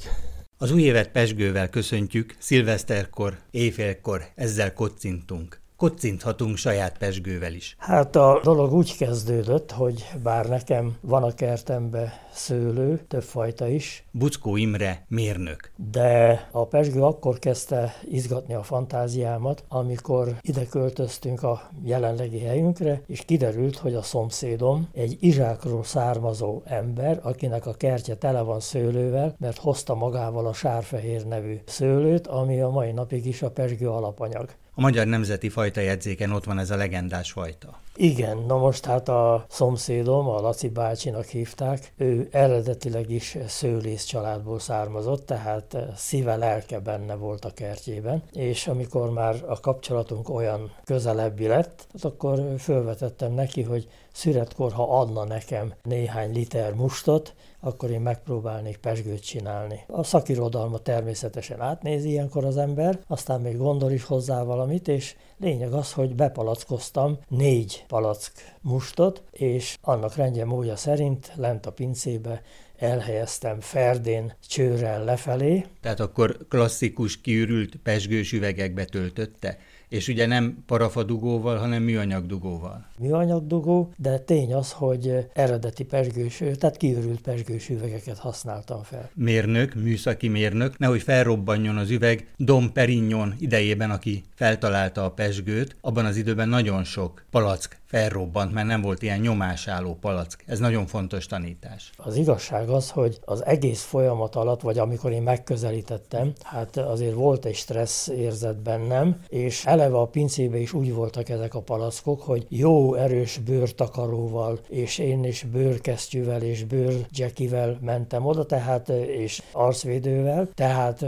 Az 0.58 0.72
új 0.72 0.82
évet 0.82 1.12
pesgővel 1.12 1.70
köszöntjük, 1.70 2.36
szilveszterkor, 2.40 3.38
éjfélkor 3.52 4.28
ezzel 4.36 4.74
kocintunk 4.74 5.60
kocinthatunk 5.78 6.58
saját 6.58 6.98
pesgővel 6.98 7.54
is. 7.54 7.76
Hát 7.80 8.16
a 8.16 8.40
dolog 8.44 8.74
úgy 8.74 8.98
kezdődött, 8.98 9.72
hogy 9.72 10.10
bár 10.24 10.50
nekem 10.50 10.98
van 11.02 11.24
a 11.24 11.34
kertembe 11.34 12.28
szőlő, 12.32 13.06
többfajta 13.08 13.68
is. 13.68 14.06
Buckó 14.12 14.56
Imre 14.56 15.06
mérnök. 15.08 15.72
De 15.92 16.48
a 16.52 16.66
pesgő 16.66 17.04
akkor 17.04 17.40
kezdte 17.40 17.96
izgatni 18.04 18.54
a 18.54 18.64
fantáziámat, 18.64 19.64
amikor 19.68 20.36
ide 20.42 20.66
költöztünk 20.66 21.44
a 21.44 21.70
jelenlegi 21.84 22.40
helyünkre, 22.40 23.02
és 23.08 23.26
kiderült, 23.26 23.78
hogy 23.78 23.96
a 23.96 24.02
szomszédom 24.02 24.88
egy 24.94 25.18
izsákról 25.20 25.84
származó 25.84 26.62
ember, 26.66 27.20
akinek 27.24 27.66
a 27.66 27.74
kertje 27.74 28.16
tele 28.16 28.42
van 28.42 28.60
szőlővel, 28.60 29.36
mert 29.40 29.58
hozta 29.58 29.96
magával 29.96 30.48
a 30.48 30.54
sárfehér 30.54 31.26
nevű 31.26 31.60
szőlőt, 31.66 32.28
ami 32.28 32.62
a 32.62 32.70
mai 32.70 32.92
napig 32.92 33.26
is 33.26 33.42
a 33.42 33.52
pesgő 33.52 33.90
alapanyag. 33.90 34.50
A 34.78 34.82
Magyar 34.82 35.06
Nemzeti 35.06 35.50
Fajta 35.50 35.82
jegyzéken 35.82 36.32
ott 36.32 36.44
van 36.44 36.60
ez 36.60 36.70
a 36.70 36.76
legendás 36.76 37.32
fajta. 37.32 37.80
Igen, 37.96 38.38
na 38.38 38.58
most 38.58 38.86
hát 38.86 39.10
a 39.10 39.46
szomszédom, 39.50 40.28
a 40.28 40.42
Laci 40.42 40.70
bácsinak 40.70 41.26
hívták, 41.26 41.94
ő 41.98 42.28
eredetileg 42.32 43.10
is 43.10 43.38
szőlész 43.48 44.04
családból 44.04 44.60
származott, 44.60 45.26
tehát 45.26 45.78
szíve, 45.96 46.36
lelke 46.36 46.80
benne 46.80 47.16
volt 47.16 47.46
a 47.46 47.54
kertjében, 47.54 48.24
és 48.32 48.68
amikor 48.68 49.12
már 49.12 49.36
a 49.48 49.60
kapcsolatunk 49.60 50.30
olyan 50.30 50.72
közelebbi 50.84 51.48
lett, 51.48 51.88
hát 51.94 52.06
akkor 52.06 52.44
felvetettem 52.58 53.34
neki, 53.34 53.62
hogy 53.62 53.88
szüretkor, 54.12 54.72
ha 54.72 55.00
adna 55.00 55.24
nekem 55.24 55.74
néhány 55.84 56.32
liter 56.32 56.74
mustot, 56.74 57.34
akkor 57.60 57.90
én 57.92 58.02
megpróbálnék 58.02 58.78
pesgőt 58.78 59.26
csinálni. 59.26 59.84
A 59.88 60.04
szakirodalma 60.04 60.78
természetesen 60.78 61.62
átnézi 61.62 62.10
ilyenkor 62.10 62.46
az 62.46 62.58
ember, 62.58 63.00
aztán 63.08 63.42
még 63.42 63.58
gondol 63.58 63.92
is 63.92 64.04
hozzá 64.04 64.44
valamit, 64.44 64.88
és 64.88 65.16
lényeg 65.38 65.74
az, 65.74 65.94
hogy 65.94 66.16
bepalackoztam 66.16 67.18
négy 67.28 67.84
palack 67.88 68.32
mustot, 68.62 69.24
és 69.32 69.78
annak 69.82 70.16
rendje 70.16 70.46
módja 70.46 70.76
szerint 70.76 71.32
lent 71.36 71.66
a 71.66 71.72
pincébe 71.72 72.42
elhelyeztem 72.78 73.60
ferdén 73.60 74.34
csőrrel 74.48 75.04
lefelé. 75.04 75.66
Tehát 75.82 76.00
akkor 76.00 76.38
klasszikus 76.50 77.22
kiürült 77.22 77.76
pesgős 77.76 78.32
üvegekbe 78.32 78.86
töltötte? 78.86 79.58
És 79.90 80.08
ugye 80.08 80.26
nem 80.26 80.64
parafadugóval, 80.66 81.58
hanem 81.58 81.84
műanyagdugóval. 81.84 82.86
Műanyagdugó, 83.00 83.92
de 83.98 84.20
tény 84.20 84.54
az, 84.54 84.72
hogy 84.72 85.30
eredeti 85.34 85.84
pesgős, 85.84 86.44
tehát 86.58 86.78
kiürült 86.78 87.22
pesgős 87.22 87.70
üvegeket 87.70 88.18
használtam 88.18 88.84
fel. 88.84 89.10
Mérnök, 89.14 89.76
műszaki 89.76 90.28
mérnök, 90.28 90.78
nehogy 90.78 91.02
felrobbanjon 91.02 91.78
az 91.78 91.90
üveg, 91.90 92.28
Dom 92.38 92.72
Perignon 92.72 93.36
idejében, 93.40 93.92
aki 93.92 94.24
feltalálta 94.36 95.04
a 95.04 95.12
pesgőt, 95.12 95.76
abban 95.82 96.06
az 96.06 96.16
időben 96.16 96.50
nagyon 96.50 96.84
sok 96.84 97.24
palack 97.32 97.78
felrobbant, 97.88 98.54
mert 98.54 98.68
nem 98.68 98.82
volt 98.82 99.02
ilyen 99.02 99.20
nyomásálló 99.20 99.98
palack. 100.02 100.44
Ez 100.46 100.60
nagyon 100.60 100.86
fontos 100.86 101.26
tanítás. 101.26 101.92
Az 101.98 102.16
igazság 102.16 102.70
az, 102.70 102.90
hogy 102.90 103.20
az 103.26 103.46
egész 103.46 103.84
folyamat 103.84 104.36
alatt, 104.36 104.62
vagy 104.62 104.78
amikor 104.78 105.12
én 105.12 105.22
megközelítettem, 105.22 106.34
hát 106.44 106.78
azért 106.78 107.14
volt 107.14 107.46
egy 107.46 107.56
stressz 107.56 108.08
érzet 108.08 108.62
bennem, 108.62 109.22
és 109.28 109.66
eleve 109.78 109.98
a 109.98 110.06
pincébe 110.06 110.58
is 110.58 110.74
úgy 110.74 110.94
voltak 110.94 111.30
ezek 111.30 111.56
a 111.56 111.62
palackok, 111.62 112.22
hogy 112.22 112.46
jó 112.50 112.94
erős 112.94 113.38
bőrtakaróval, 113.38 114.60
és 114.70 114.98
én 114.98 115.24
is 115.24 115.44
bőrkesztyűvel 115.52 116.42
és 116.42 116.64
bőrjackivel 116.64 117.78
mentem 117.82 118.26
oda, 118.26 118.46
tehát 118.46 118.90
és 118.90 119.42
arcvédővel, 119.52 120.50
tehát 120.54 121.06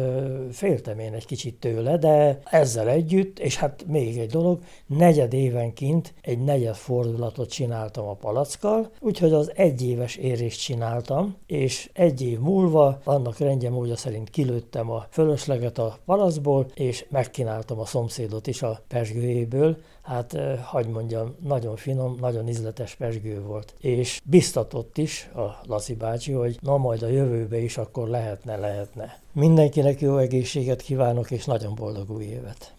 féltem 0.51 0.99
én 0.99 1.13
egy 1.13 1.25
kicsit 1.25 1.59
tőle, 1.59 1.97
de 1.97 2.39
ezzel 2.43 2.89
együtt, 2.89 3.39
és 3.39 3.57
hát 3.57 3.85
még 3.87 4.17
egy 4.17 4.29
dolog, 4.29 4.59
negyed 4.87 5.33
évenként 5.33 6.13
egy 6.21 6.39
negyed 6.39 6.75
fordulatot 6.75 7.49
csináltam 7.49 8.07
a 8.07 8.13
palackkal, 8.13 8.91
úgyhogy 8.99 9.33
az 9.33 9.51
egyéves 9.55 10.15
érést 10.15 10.61
csináltam, 10.61 11.35
és 11.47 11.89
egy 11.93 12.21
év 12.21 12.39
múlva 12.39 12.99
annak 13.03 13.37
rendje 13.37 13.69
módja 13.69 13.95
szerint 13.95 14.29
kilőttem 14.29 14.91
a 14.91 15.05
fölösleget 15.09 15.77
a 15.77 15.97
palacból, 16.05 16.65
és 16.73 17.05
megkínáltam 17.09 17.79
a 17.79 17.85
szomszédot 17.85 18.47
is 18.47 18.58
a 18.61 18.81
pesgőjéből, 18.87 19.77
hát 20.03 20.37
hagyd 20.63 20.89
mondjam, 20.89 21.35
nagyon 21.43 21.75
finom, 21.75 22.17
nagyon 22.19 22.47
ízletes 22.47 22.95
pesgő 22.95 23.41
volt. 23.41 23.73
És 23.79 24.21
biztatott 24.23 24.97
is 24.97 25.29
a 25.35 25.59
Laci 25.67 25.93
bácsi, 25.93 26.31
hogy 26.31 26.57
na 26.61 26.77
majd 26.77 27.01
a 27.01 27.07
jövőbe 27.07 27.57
is 27.57 27.77
akkor 27.77 28.07
lehetne, 28.07 28.55
lehetne. 28.55 29.19
Mindenkinek 29.31 30.01
jó 30.01 30.17
egészséget 30.17 30.81
kívánok, 30.81 31.31
és 31.31 31.45
nagyon 31.45 31.75
boldog 31.75 32.11
új 32.11 32.23
évet! 32.23 32.73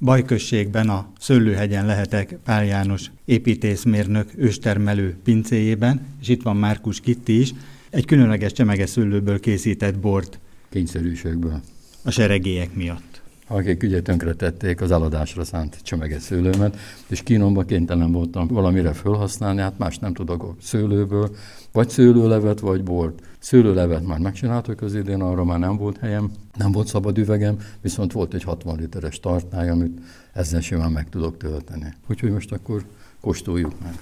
Bajközségben 0.00 0.88
a 0.88 1.12
Szőlőhegyen 1.18 1.86
lehetek 1.86 2.38
Pál 2.44 2.64
János 2.64 3.10
építészmérnök 3.24 4.32
őstermelő 4.36 5.16
pincéjében, 5.24 6.06
és 6.20 6.28
itt 6.28 6.42
van 6.42 6.56
Márkus 6.56 7.00
Kitti 7.00 7.40
is, 7.40 7.52
egy 7.90 8.04
különleges 8.04 8.52
csemegeszőlőből 8.52 9.40
készített 9.40 9.98
bort. 9.98 10.38
Kényszerűségből. 10.68 11.60
A 12.04 12.10
seregélyek 12.10 12.74
miatt. 12.74 13.09
Akik 13.52 13.82
ugye 13.82 14.02
tönkretették 14.02 14.80
az 14.80 14.90
eladásra 14.90 15.44
szánt 15.44 15.82
csemegeszőlőmet, 15.82 16.76
és 17.06 17.22
kínomba 17.22 17.62
kénytelen 17.64 18.12
voltam 18.12 18.46
valamire 18.46 18.92
felhasználni, 18.92 19.60
hát 19.60 19.78
más 19.78 19.98
nem 19.98 20.14
tudok 20.14 20.56
szőlőből, 20.62 21.36
vagy 21.72 21.88
szőlőlevet, 21.88 22.60
vagy 22.60 22.82
bort. 22.82 23.22
Szőlőlevet 23.38 24.06
már 24.06 24.18
megcsináltuk 24.18 24.82
az 24.82 24.94
idén, 24.94 25.20
arra 25.20 25.44
már 25.44 25.58
nem 25.58 25.76
volt 25.76 25.98
helyem, 25.98 26.32
nem 26.56 26.72
volt 26.72 26.86
szabad 26.86 27.18
üvegem, 27.18 27.56
viszont 27.80 28.12
volt 28.12 28.34
egy 28.34 28.42
60 28.42 28.78
literes 28.78 29.20
tartály, 29.20 29.70
amit 29.70 30.00
ezzel 30.32 30.60
simán 30.60 30.90
meg 30.90 31.08
tudok 31.08 31.36
tölteni. 31.36 31.94
Úgyhogy 32.06 32.30
most 32.30 32.52
akkor 32.52 32.84
kóstoljuk 33.20 33.72
meg. 33.82 33.94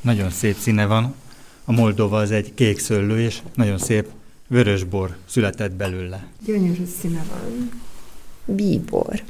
Nagyon 0.00 0.30
szép 0.30 0.56
színe 0.56 0.86
van. 0.86 1.14
A 1.70 1.72
Moldova 1.72 2.18
az 2.18 2.30
egy 2.30 2.54
kék 2.54 2.78
szőlő, 2.78 3.20
és 3.20 3.38
nagyon 3.54 3.78
szép 3.78 4.06
vörösbor 4.48 5.16
született 5.26 5.72
belőle. 5.72 6.26
Gyönyörű 6.46 6.84
színe 7.00 7.24
van. 7.30 7.70
Bíbor. 8.44 9.22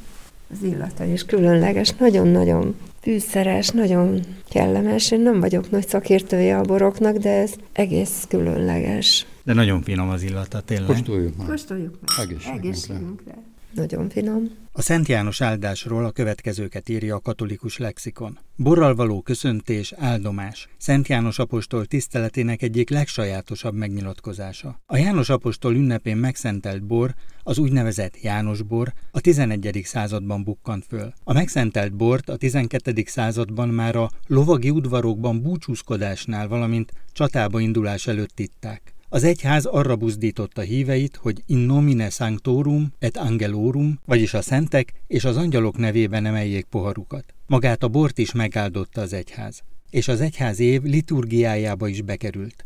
Az 0.52 0.62
illata 0.62 1.04
is 1.04 1.24
különleges, 1.24 1.94
nagyon-nagyon 1.98 2.74
fűszeres, 3.00 3.68
nagyon 3.68 4.20
kellemes. 4.48 5.10
Én 5.10 5.20
nem 5.20 5.40
vagyok 5.40 5.70
nagy 5.70 5.88
szakértője 5.88 6.58
a 6.58 6.62
boroknak, 6.62 7.16
de 7.16 7.30
ez 7.30 7.52
egész 7.72 8.24
különleges. 8.28 9.26
De 9.44 9.54
nagyon 9.54 9.82
finom 9.82 10.08
az 10.08 10.22
illata, 10.22 10.60
tényleg. 10.60 10.86
Kóstoljuk 10.86 11.36
meg. 11.36 11.46
Kóstoljuk 11.46 11.98
meg. 12.00 12.28
Egészségünkre. 12.28 12.68
Egészségünkre. 12.68 13.34
Nagyon 13.74 14.08
finom. 14.08 14.50
A 14.72 14.82
Szent 14.82 15.08
János 15.08 15.40
áldásról 15.40 16.04
a 16.04 16.10
következőket 16.10 16.88
írja 16.88 17.14
a 17.14 17.20
katolikus 17.20 17.78
lexikon. 17.78 18.38
Borral 18.56 18.94
való 18.94 19.22
köszöntés, 19.22 19.92
áldomás. 19.96 20.68
Szent 20.78 21.08
János 21.08 21.38
apostol 21.38 21.86
tiszteletének 21.86 22.62
egyik 22.62 22.90
legsajátosabb 22.90 23.74
megnyilatkozása. 23.74 24.80
A 24.86 24.96
János 24.96 25.28
apostol 25.28 25.74
ünnepén 25.74 26.16
megszentelt 26.16 26.84
bor, 26.84 27.14
az 27.42 27.58
úgynevezett 27.58 28.20
János 28.20 28.62
bor 28.62 28.92
a 29.10 29.20
11. 29.20 29.80
században 29.84 30.44
bukkant 30.44 30.84
föl. 30.88 31.12
A 31.24 31.32
megszentelt 31.32 31.96
bort 31.96 32.28
a 32.28 32.36
12. 32.36 33.02
században 33.06 33.68
már 33.68 33.96
a 33.96 34.10
lovagi 34.26 34.70
udvarokban 34.70 35.42
búcsúzkodásnál, 35.42 36.48
valamint 36.48 36.92
csatába 37.12 37.60
indulás 37.60 38.06
előtt 38.06 38.38
itták. 38.38 38.94
Az 39.12 39.24
egyház 39.24 39.64
arra 39.64 39.96
buzdította 39.96 40.60
híveit, 40.60 41.16
hogy 41.16 41.42
in 41.46 41.58
nomine 41.58 42.10
sanctorum 42.10 42.92
et 42.98 43.16
angelorum, 43.16 44.00
vagyis 44.04 44.34
a 44.34 44.42
szentek 44.42 44.92
és 45.06 45.24
az 45.24 45.36
angyalok 45.36 45.78
nevében 45.78 46.26
emeljék 46.26 46.64
poharukat. 46.64 47.24
Magát 47.46 47.82
a 47.82 47.88
bort 47.88 48.18
is 48.18 48.32
megáldotta 48.32 49.00
az 49.00 49.12
egyház, 49.12 49.62
és 49.90 50.08
az 50.08 50.20
egyház 50.20 50.60
év 50.60 50.82
liturgiájába 50.82 51.88
is 51.88 52.02
bekerült. 52.02 52.64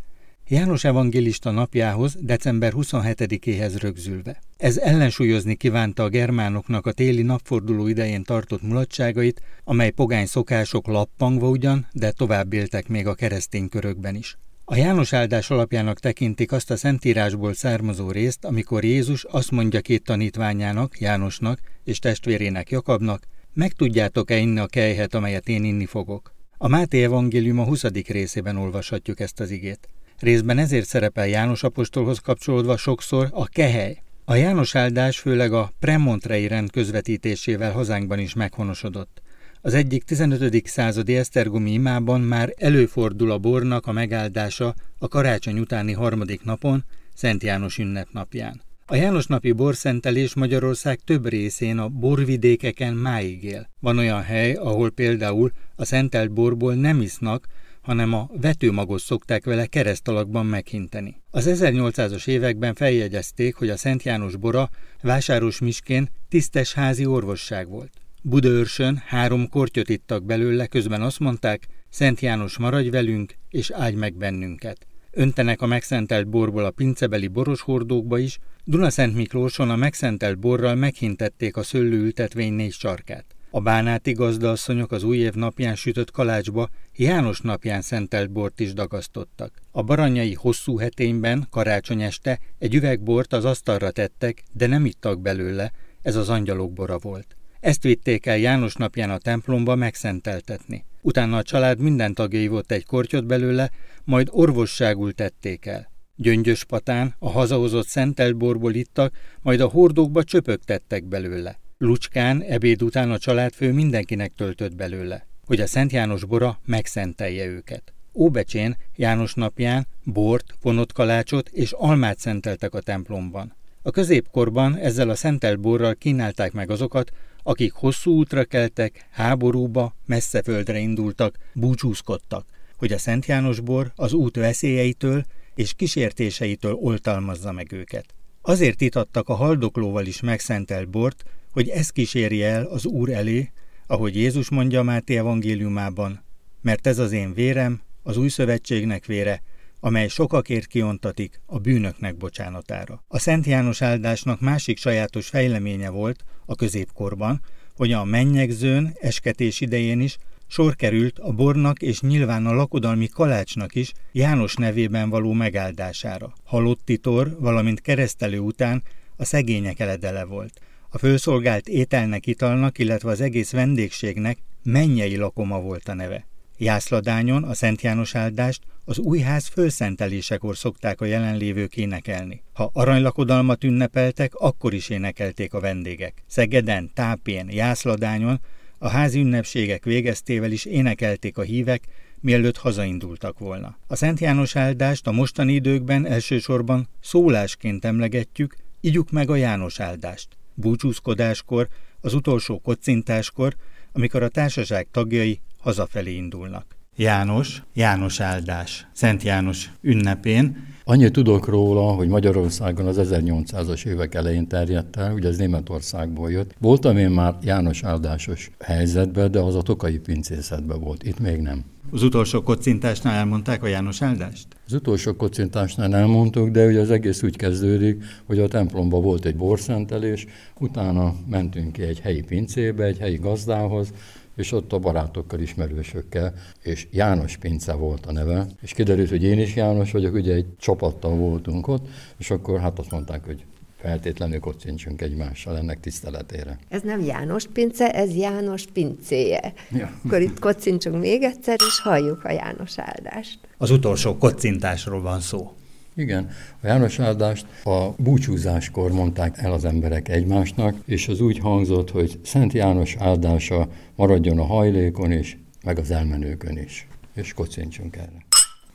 János 0.48 0.84
evangélista 0.84 1.50
napjához, 1.50 2.16
december 2.20 2.72
27-éhez 2.76 3.76
rögzülve. 3.80 4.40
Ez 4.56 4.76
ellensúlyozni 4.76 5.54
kívánta 5.54 6.02
a 6.02 6.08
germánoknak 6.08 6.86
a 6.86 6.92
téli 6.92 7.22
napforduló 7.22 7.86
idején 7.86 8.22
tartott 8.22 8.62
mulatságait, 8.62 9.42
amely 9.64 9.90
pogány 9.90 10.26
szokások 10.26 10.86
lappangva 10.86 11.48
ugyan, 11.48 11.86
de 11.92 12.10
tovább 12.10 12.52
éltek 12.52 12.88
még 12.88 13.06
a 13.06 13.14
keresztény 13.14 13.68
körökben 13.68 14.14
is. 14.14 14.36
A 14.66 14.76
János 14.76 15.12
áldás 15.12 15.50
alapjának 15.50 16.00
tekintik 16.00 16.52
azt 16.52 16.70
a 16.70 16.76
szentírásból 16.76 17.54
származó 17.54 18.10
részt, 18.10 18.44
amikor 18.44 18.84
Jézus 18.84 19.24
azt 19.24 19.50
mondja 19.50 19.80
két 19.80 20.04
tanítványának, 20.04 21.00
Jánosnak 21.00 21.60
és 21.84 21.98
testvérének 21.98 22.70
Jakabnak, 22.70 23.26
meg 23.52 23.72
tudjátok-e 23.72 24.36
inni 24.36 24.58
a 24.58 24.66
kejhet, 24.66 25.14
amelyet 25.14 25.48
én 25.48 25.64
inni 25.64 25.86
fogok. 25.86 26.34
A 26.58 26.68
Máté 26.68 27.02
evangélium 27.02 27.58
a 27.58 27.64
20. 27.64 27.82
részében 27.92 28.56
olvashatjuk 28.56 29.20
ezt 29.20 29.40
az 29.40 29.50
igét. 29.50 29.88
Részben 30.18 30.58
ezért 30.58 30.86
szerepel 30.86 31.26
János 31.26 31.62
apostolhoz 31.62 32.18
kapcsolódva 32.18 32.76
sokszor 32.76 33.28
a 33.30 33.46
kehely. 33.46 34.02
A 34.24 34.34
János 34.34 34.74
áldás 34.74 35.18
főleg 35.18 35.52
a 35.52 35.72
Premontrei 35.78 36.46
rend 36.46 36.70
közvetítésével 36.70 37.72
hazánkban 37.72 38.18
is 38.18 38.34
meghonosodott. 38.34 39.22
Az 39.66 39.74
egyik 39.74 40.02
15. 40.02 40.66
századi 40.66 41.16
esztergomi 41.16 41.72
imában 41.72 42.20
már 42.20 42.54
előfordul 42.56 43.30
a 43.30 43.38
bornak 43.38 43.86
a 43.86 43.92
megáldása 43.92 44.74
a 44.98 45.08
karácsony 45.08 45.58
utáni 45.58 45.92
harmadik 45.92 46.44
napon, 46.44 46.84
Szent 47.14 47.42
János 47.42 47.78
ünnepnapján. 47.78 48.62
A 48.86 48.94
János 48.94 49.26
napi 49.26 49.52
borszentelés 49.52 50.34
Magyarország 50.34 51.00
több 51.04 51.28
részén 51.28 51.78
a 51.78 51.88
borvidékeken 51.88 52.94
máig 52.94 53.44
él. 53.44 53.68
Van 53.80 53.98
olyan 53.98 54.22
hely, 54.22 54.52
ahol 54.52 54.90
például 54.90 55.52
a 55.76 55.84
szentelt 55.84 56.32
borból 56.32 56.74
nem 56.74 57.00
isznak, 57.00 57.46
hanem 57.80 58.12
a 58.12 58.30
vetőmagot 58.40 59.00
szokták 59.00 59.44
vele 59.44 59.66
keresztalakban 59.66 60.46
meghinteni. 60.46 61.22
Az 61.30 61.46
1800-as 61.48 62.28
években 62.28 62.74
feljegyezték, 62.74 63.54
hogy 63.54 63.70
a 63.70 63.76
Szent 63.76 64.02
János 64.02 64.36
bora 64.36 64.70
vásáros 65.02 65.58
miskén 65.58 66.08
tisztes 66.28 66.72
házi 66.72 67.06
orvosság 67.06 67.68
volt. 67.68 68.03
Budaörsön 68.26 69.02
három 69.06 69.48
kortyot 69.48 69.88
ittak 69.88 70.24
belőle, 70.24 70.66
közben 70.66 71.02
azt 71.02 71.18
mondták, 71.18 71.66
Szent 71.88 72.20
János 72.20 72.58
maradj 72.58 72.88
velünk, 72.88 73.34
és 73.48 73.70
áldj 73.70 73.96
meg 73.96 74.16
bennünket. 74.16 74.86
Öntenek 75.10 75.62
a 75.62 75.66
megszentelt 75.66 76.28
borból 76.28 76.64
a 76.64 76.70
pincebeli 76.70 77.28
boros 77.28 77.60
hordókba 77.60 78.18
is, 78.18 78.38
Dunaszent 78.64 79.14
Miklóson 79.14 79.70
a 79.70 79.76
megszentelt 79.76 80.38
borral 80.38 80.74
meghintették 80.74 81.56
a 81.56 81.62
szőlőültetvény 81.62 82.52
négy 82.52 82.72
sarkát. 82.72 83.24
A 83.50 83.60
bánáti 83.60 84.12
gazdaasszonyok 84.12 84.92
az 84.92 85.02
új 85.02 85.16
év 85.16 85.34
napján 85.34 85.74
sütött 85.74 86.10
kalácsba 86.10 86.68
János 86.92 87.40
napján 87.40 87.82
szentelt 87.82 88.30
bort 88.30 88.60
is 88.60 88.72
dagasztottak. 88.72 89.52
A 89.70 89.82
baranyai 89.82 90.34
hosszú 90.34 90.78
hetényben, 90.78 91.46
karácsony 91.50 92.02
este 92.02 92.40
egy 92.58 92.74
üvegbort 92.74 93.32
az 93.32 93.44
asztalra 93.44 93.90
tettek, 93.90 94.42
de 94.52 94.66
nem 94.66 94.84
ittak 94.84 95.20
belőle, 95.20 95.72
ez 96.02 96.16
az 96.16 96.28
angyalok 96.28 96.72
bora 96.72 96.98
volt. 96.98 97.36
Ezt 97.64 97.82
vitték 97.82 98.26
el 98.26 98.36
János 98.36 98.74
napján 98.74 99.10
a 99.10 99.18
templomba 99.18 99.74
megszenteltetni. 99.74 100.84
Utána 101.00 101.36
a 101.36 101.42
család 101.42 101.78
minden 101.78 102.14
tagja 102.14 102.40
ivott 102.40 102.70
egy 102.70 102.84
kortyot 102.84 103.26
belőle, 103.26 103.70
majd 104.04 104.28
orvosságul 104.30 105.12
tették 105.12 105.66
el. 105.66 105.90
Gyöngyös 106.16 106.64
patán 106.64 107.14
a 107.18 107.30
hazahozott 107.30 107.86
szentelt 107.86 108.36
borból 108.36 108.74
ittak, 108.74 109.14
majd 109.42 109.60
a 109.60 109.68
hordókba 109.68 110.24
csöpök 110.24 110.64
tettek 110.64 111.04
belőle. 111.04 111.58
Lucskán 111.78 112.42
ebéd 112.42 112.82
után 112.82 113.10
a 113.10 113.18
családfő 113.18 113.72
mindenkinek 113.72 114.32
töltött 114.36 114.74
belőle, 114.74 115.26
hogy 115.46 115.60
a 115.60 115.66
Szent 115.66 115.92
János 115.92 116.24
bora 116.24 116.60
megszentelje 116.64 117.46
őket. 117.46 117.92
Óbecsén 118.14 118.76
János 118.96 119.34
napján 119.34 119.86
bort, 120.02 120.54
vonott 120.62 120.92
kalácsot 120.92 121.48
és 121.48 121.72
almát 121.72 122.18
szenteltek 122.18 122.74
a 122.74 122.80
templomban. 122.80 123.54
A 123.82 123.90
középkorban 123.90 124.76
ezzel 124.76 125.10
a 125.10 125.14
szentelt 125.14 125.60
borral 125.60 125.94
kínálták 125.94 126.52
meg 126.52 126.70
azokat, 126.70 127.10
akik 127.46 127.72
hosszú 127.72 128.12
útra 128.12 128.44
keltek, 128.44 129.06
háborúba, 129.10 129.94
messze 130.06 130.42
földre 130.42 130.78
indultak, 130.78 131.38
búcsúzkodtak, 131.52 132.46
hogy 132.76 132.92
a 132.92 132.98
Szent 132.98 133.26
János 133.26 133.60
bor 133.60 133.92
az 133.96 134.12
út 134.12 134.36
veszélyeitől 134.36 135.24
és 135.54 135.74
kísértéseitől 135.74 136.72
oltalmazza 136.72 137.52
meg 137.52 137.72
őket. 137.72 138.14
Azért 138.42 138.80
itattak 138.80 139.28
a 139.28 139.34
haldoklóval 139.34 140.06
is 140.06 140.20
megszentelt 140.20 140.88
bort, 140.88 141.24
hogy 141.50 141.68
ez 141.68 141.90
kísérje 141.90 142.48
el 142.48 142.64
az 142.64 142.84
Úr 142.84 143.10
elé, 143.10 143.50
ahogy 143.86 144.16
Jézus 144.16 144.50
mondja 144.50 144.82
Máté 144.82 145.16
evangéliumában, 145.16 146.24
mert 146.60 146.86
ez 146.86 146.98
az 146.98 147.12
én 147.12 147.34
vérem, 147.34 147.80
az 148.02 148.16
új 148.16 148.28
szövetségnek 148.28 149.04
vére, 149.04 149.42
amely 149.84 150.08
sokakért 150.08 150.66
kiontatik 150.66 151.40
a 151.46 151.58
bűnöknek 151.58 152.16
bocsánatára. 152.16 153.04
A 153.08 153.18
Szent 153.18 153.46
János 153.46 153.82
áldásnak 153.82 154.40
másik 154.40 154.78
sajátos 154.78 155.28
fejleménye 155.28 155.90
volt 155.90 156.24
a 156.46 156.54
középkorban, 156.54 157.40
hogy 157.76 157.92
a 157.92 158.04
mennyegzőn 158.04 158.92
esketés 159.00 159.60
idején 159.60 160.00
is 160.00 160.18
sor 160.46 160.74
került 160.74 161.18
a 161.18 161.32
bornak 161.32 161.82
és 161.82 162.00
nyilván 162.00 162.46
a 162.46 162.52
lakodalmi 162.52 163.08
kalácsnak 163.08 163.74
is 163.74 163.92
János 164.12 164.54
nevében 164.54 165.10
való 165.10 165.32
megáldására. 165.32 166.32
Halotti 166.44 166.98
tor, 166.98 167.36
valamint 167.38 167.80
keresztelő 167.80 168.38
után 168.38 168.82
a 169.16 169.24
szegények 169.24 169.80
eledele 169.80 170.24
volt. 170.24 170.60
A 170.88 170.98
fölszolgált 170.98 171.68
ételnek, 171.68 172.26
italnak, 172.26 172.78
illetve 172.78 173.10
az 173.10 173.20
egész 173.20 173.52
vendégségnek 173.52 174.38
mennyei 174.62 175.16
lakoma 175.16 175.60
volt 175.60 175.88
a 175.88 175.94
neve. 175.94 176.26
Jászladányon 176.58 177.42
a 177.44 177.54
Szent 177.54 177.82
János 177.82 178.14
áldást 178.14 178.62
az 178.84 178.98
új 178.98 179.18
ház 179.18 179.46
fölszentelésekor 179.46 180.56
szokták 180.56 181.00
a 181.00 181.04
jelenlévők 181.04 181.76
énekelni. 181.76 182.42
Ha 182.52 182.70
aranylakodalmat 182.72 183.64
ünnepeltek, 183.64 184.34
akkor 184.34 184.74
is 184.74 184.88
énekelték 184.88 185.54
a 185.54 185.60
vendégek. 185.60 186.22
Szegeden, 186.26 186.90
Tápén, 186.94 187.48
Jászladányon 187.50 188.40
a 188.78 188.88
házi 188.88 189.20
ünnepségek 189.20 189.84
végeztével 189.84 190.52
is 190.52 190.64
énekelték 190.64 191.38
a 191.38 191.42
hívek, 191.42 191.82
mielőtt 192.20 192.56
hazaindultak 192.56 193.38
volna. 193.38 193.78
A 193.86 193.96
Szent 193.96 194.20
János 194.20 194.56
áldást 194.56 195.06
a 195.06 195.12
mostani 195.12 195.52
időkben 195.52 196.06
elsősorban 196.06 196.88
szólásként 197.00 197.84
emlegetjük, 197.84 198.56
igyuk 198.80 199.10
meg 199.10 199.30
a 199.30 199.36
János 199.36 199.80
áldást. 199.80 200.28
Búcsúzkodáskor, 200.54 201.68
az 202.00 202.14
utolsó 202.14 202.58
kocintáskor, 202.58 203.56
amikor 203.92 204.22
a 204.22 204.28
társaság 204.28 204.86
tagjai 204.90 205.40
hazafelé 205.64 206.14
indulnak. 206.14 206.66
János, 206.96 207.62
János 207.74 208.20
áldás, 208.20 208.86
Szent 208.92 209.22
János 209.22 209.70
ünnepén. 209.80 210.66
Annyit 210.84 211.12
tudok 211.12 211.48
róla, 211.48 211.92
hogy 211.92 212.08
Magyarországon 212.08 212.86
az 212.86 212.98
1800-as 213.02 213.86
évek 213.86 214.14
elején 214.14 214.48
terjedt 214.48 214.96
el, 214.96 215.12
ugye 215.12 215.28
ez 215.28 215.36
Németországból 215.36 216.30
jött. 216.30 216.54
Voltam 216.58 216.96
én 216.96 217.10
már 217.10 217.34
János 217.42 217.82
áldásos 217.82 218.50
helyzetben, 218.60 219.30
de 219.30 219.40
az 219.40 219.54
a 219.54 219.62
tokai 219.62 219.98
pincészetben 219.98 220.80
volt, 220.80 221.02
itt 221.02 221.18
még 221.18 221.40
nem. 221.40 221.64
Az 221.90 222.02
utolsó 222.02 222.42
kocintásnál 222.42 223.14
elmondták 223.14 223.62
a 223.62 223.66
János 223.66 224.02
áldást? 224.02 224.46
Az 224.66 224.72
utolsó 224.72 225.14
kocintásnál 225.14 225.94
elmondtuk, 225.94 226.48
de 226.48 226.66
ugye 226.66 226.80
az 226.80 226.90
egész 226.90 227.22
úgy 227.22 227.36
kezdődik, 227.36 228.04
hogy 228.26 228.38
a 228.38 228.48
templomban 228.48 229.02
volt 229.02 229.24
egy 229.24 229.36
borszentelés, 229.36 230.26
utána 230.58 231.14
mentünk 231.30 231.72
ki 231.72 231.82
egy 231.82 232.00
helyi 232.00 232.22
pincébe, 232.22 232.84
egy 232.84 232.98
helyi 232.98 233.16
gazdához, 233.16 233.92
és 234.36 234.52
ott 234.52 234.72
a 234.72 234.78
barátokkal, 234.78 235.40
ismerősökkel, 235.40 236.34
és 236.62 236.86
János 236.90 237.36
Pince 237.36 237.72
volt 237.72 238.06
a 238.06 238.12
neve, 238.12 238.46
és 238.62 238.72
kiderült, 238.72 239.08
hogy 239.08 239.22
én 239.22 239.38
is 239.38 239.54
János 239.54 239.92
vagyok, 239.92 240.14
ugye 240.14 240.34
egy 240.34 240.46
csapattal 240.58 241.16
voltunk 241.16 241.68
ott, 241.68 241.86
és 242.18 242.30
akkor 242.30 242.60
hát 242.60 242.78
azt 242.78 242.90
mondták, 242.90 243.24
hogy 243.24 243.44
feltétlenül 243.84 244.40
kocincsunk 244.40 245.02
egymással 245.02 245.56
ennek 245.56 245.80
tiszteletére. 245.80 246.58
Ez 246.68 246.82
nem 246.82 247.00
János 247.00 247.46
pince, 247.52 247.90
ez 247.90 248.14
János 248.14 248.64
pincéje. 248.72 249.52
Ja. 249.70 249.90
Akkor 250.04 250.20
itt 250.20 250.38
kocincsunk 250.38 251.00
még 251.00 251.22
egyszer, 251.22 251.56
és 251.68 251.80
halljuk 251.80 252.24
a 252.24 252.30
János 252.30 252.78
áldást. 252.78 253.38
Az 253.58 253.70
utolsó 253.70 254.16
kocintásról 254.16 255.00
van 255.00 255.20
szó. 255.20 255.52
Igen, 255.96 256.30
a 256.60 256.66
János 256.66 256.98
áldást 256.98 257.46
a 257.64 257.90
búcsúzáskor 257.98 258.92
mondták 258.92 259.38
el 259.38 259.52
az 259.52 259.64
emberek 259.64 260.08
egymásnak, 260.08 260.76
és 260.84 261.08
az 261.08 261.20
úgy 261.20 261.38
hangzott, 261.38 261.90
hogy 261.90 262.18
Szent 262.24 262.52
János 262.52 262.96
áldása 262.98 263.68
maradjon 263.94 264.38
a 264.38 264.44
hajlékon 264.44 265.12
is, 265.12 265.38
meg 265.64 265.78
az 265.78 265.90
elmenőkön 265.90 266.56
is. 266.56 266.86
És 267.14 267.32
kocincsunk 267.32 267.96
erre. 267.96 268.26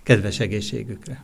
Kedves 0.03 0.39
egészségükre! 0.39 1.23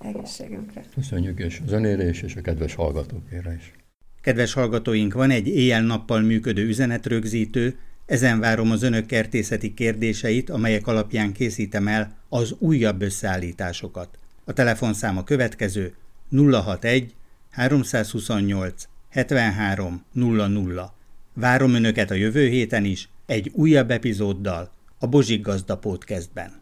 Egészségünkre! 0.00 0.84
Köszönjük, 0.94 1.38
és 1.38 1.60
az 1.66 1.72
önére 1.72 2.08
is, 2.08 2.22
és 2.22 2.36
a 2.36 2.40
kedves 2.40 2.74
hallgatókére 2.74 3.54
is. 3.54 3.72
Kedves 4.20 4.52
hallgatóink, 4.52 5.14
van 5.14 5.30
egy 5.30 5.48
éjjel-nappal 5.48 6.20
működő 6.20 6.66
üzenetrögzítő, 6.66 7.78
ezen 8.06 8.40
várom 8.40 8.70
az 8.70 8.82
önök 8.82 9.06
kertészeti 9.06 9.74
kérdéseit, 9.74 10.50
amelyek 10.50 10.86
alapján 10.86 11.32
készítem 11.32 11.88
el 11.88 12.16
az 12.28 12.54
újabb 12.58 13.02
összeállításokat. 13.02 14.18
A 14.48 14.52
telefonszám 14.52 15.16
a 15.16 15.24
következő 15.24 15.94
061 16.30 17.14
328 17.50 18.88
73 19.08 20.04
00. 20.12 20.94
Várom 21.34 21.74
Önöket 21.74 22.10
a 22.10 22.14
jövő 22.14 22.48
héten 22.48 22.84
is 22.84 23.08
egy 23.26 23.50
újabb 23.54 23.90
epizóddal 23.90 24.72
a 24.98 25.06
Bozsik 25.06 25.42
Gazda 25.42 25.76
Podcastben. 25.76 26.60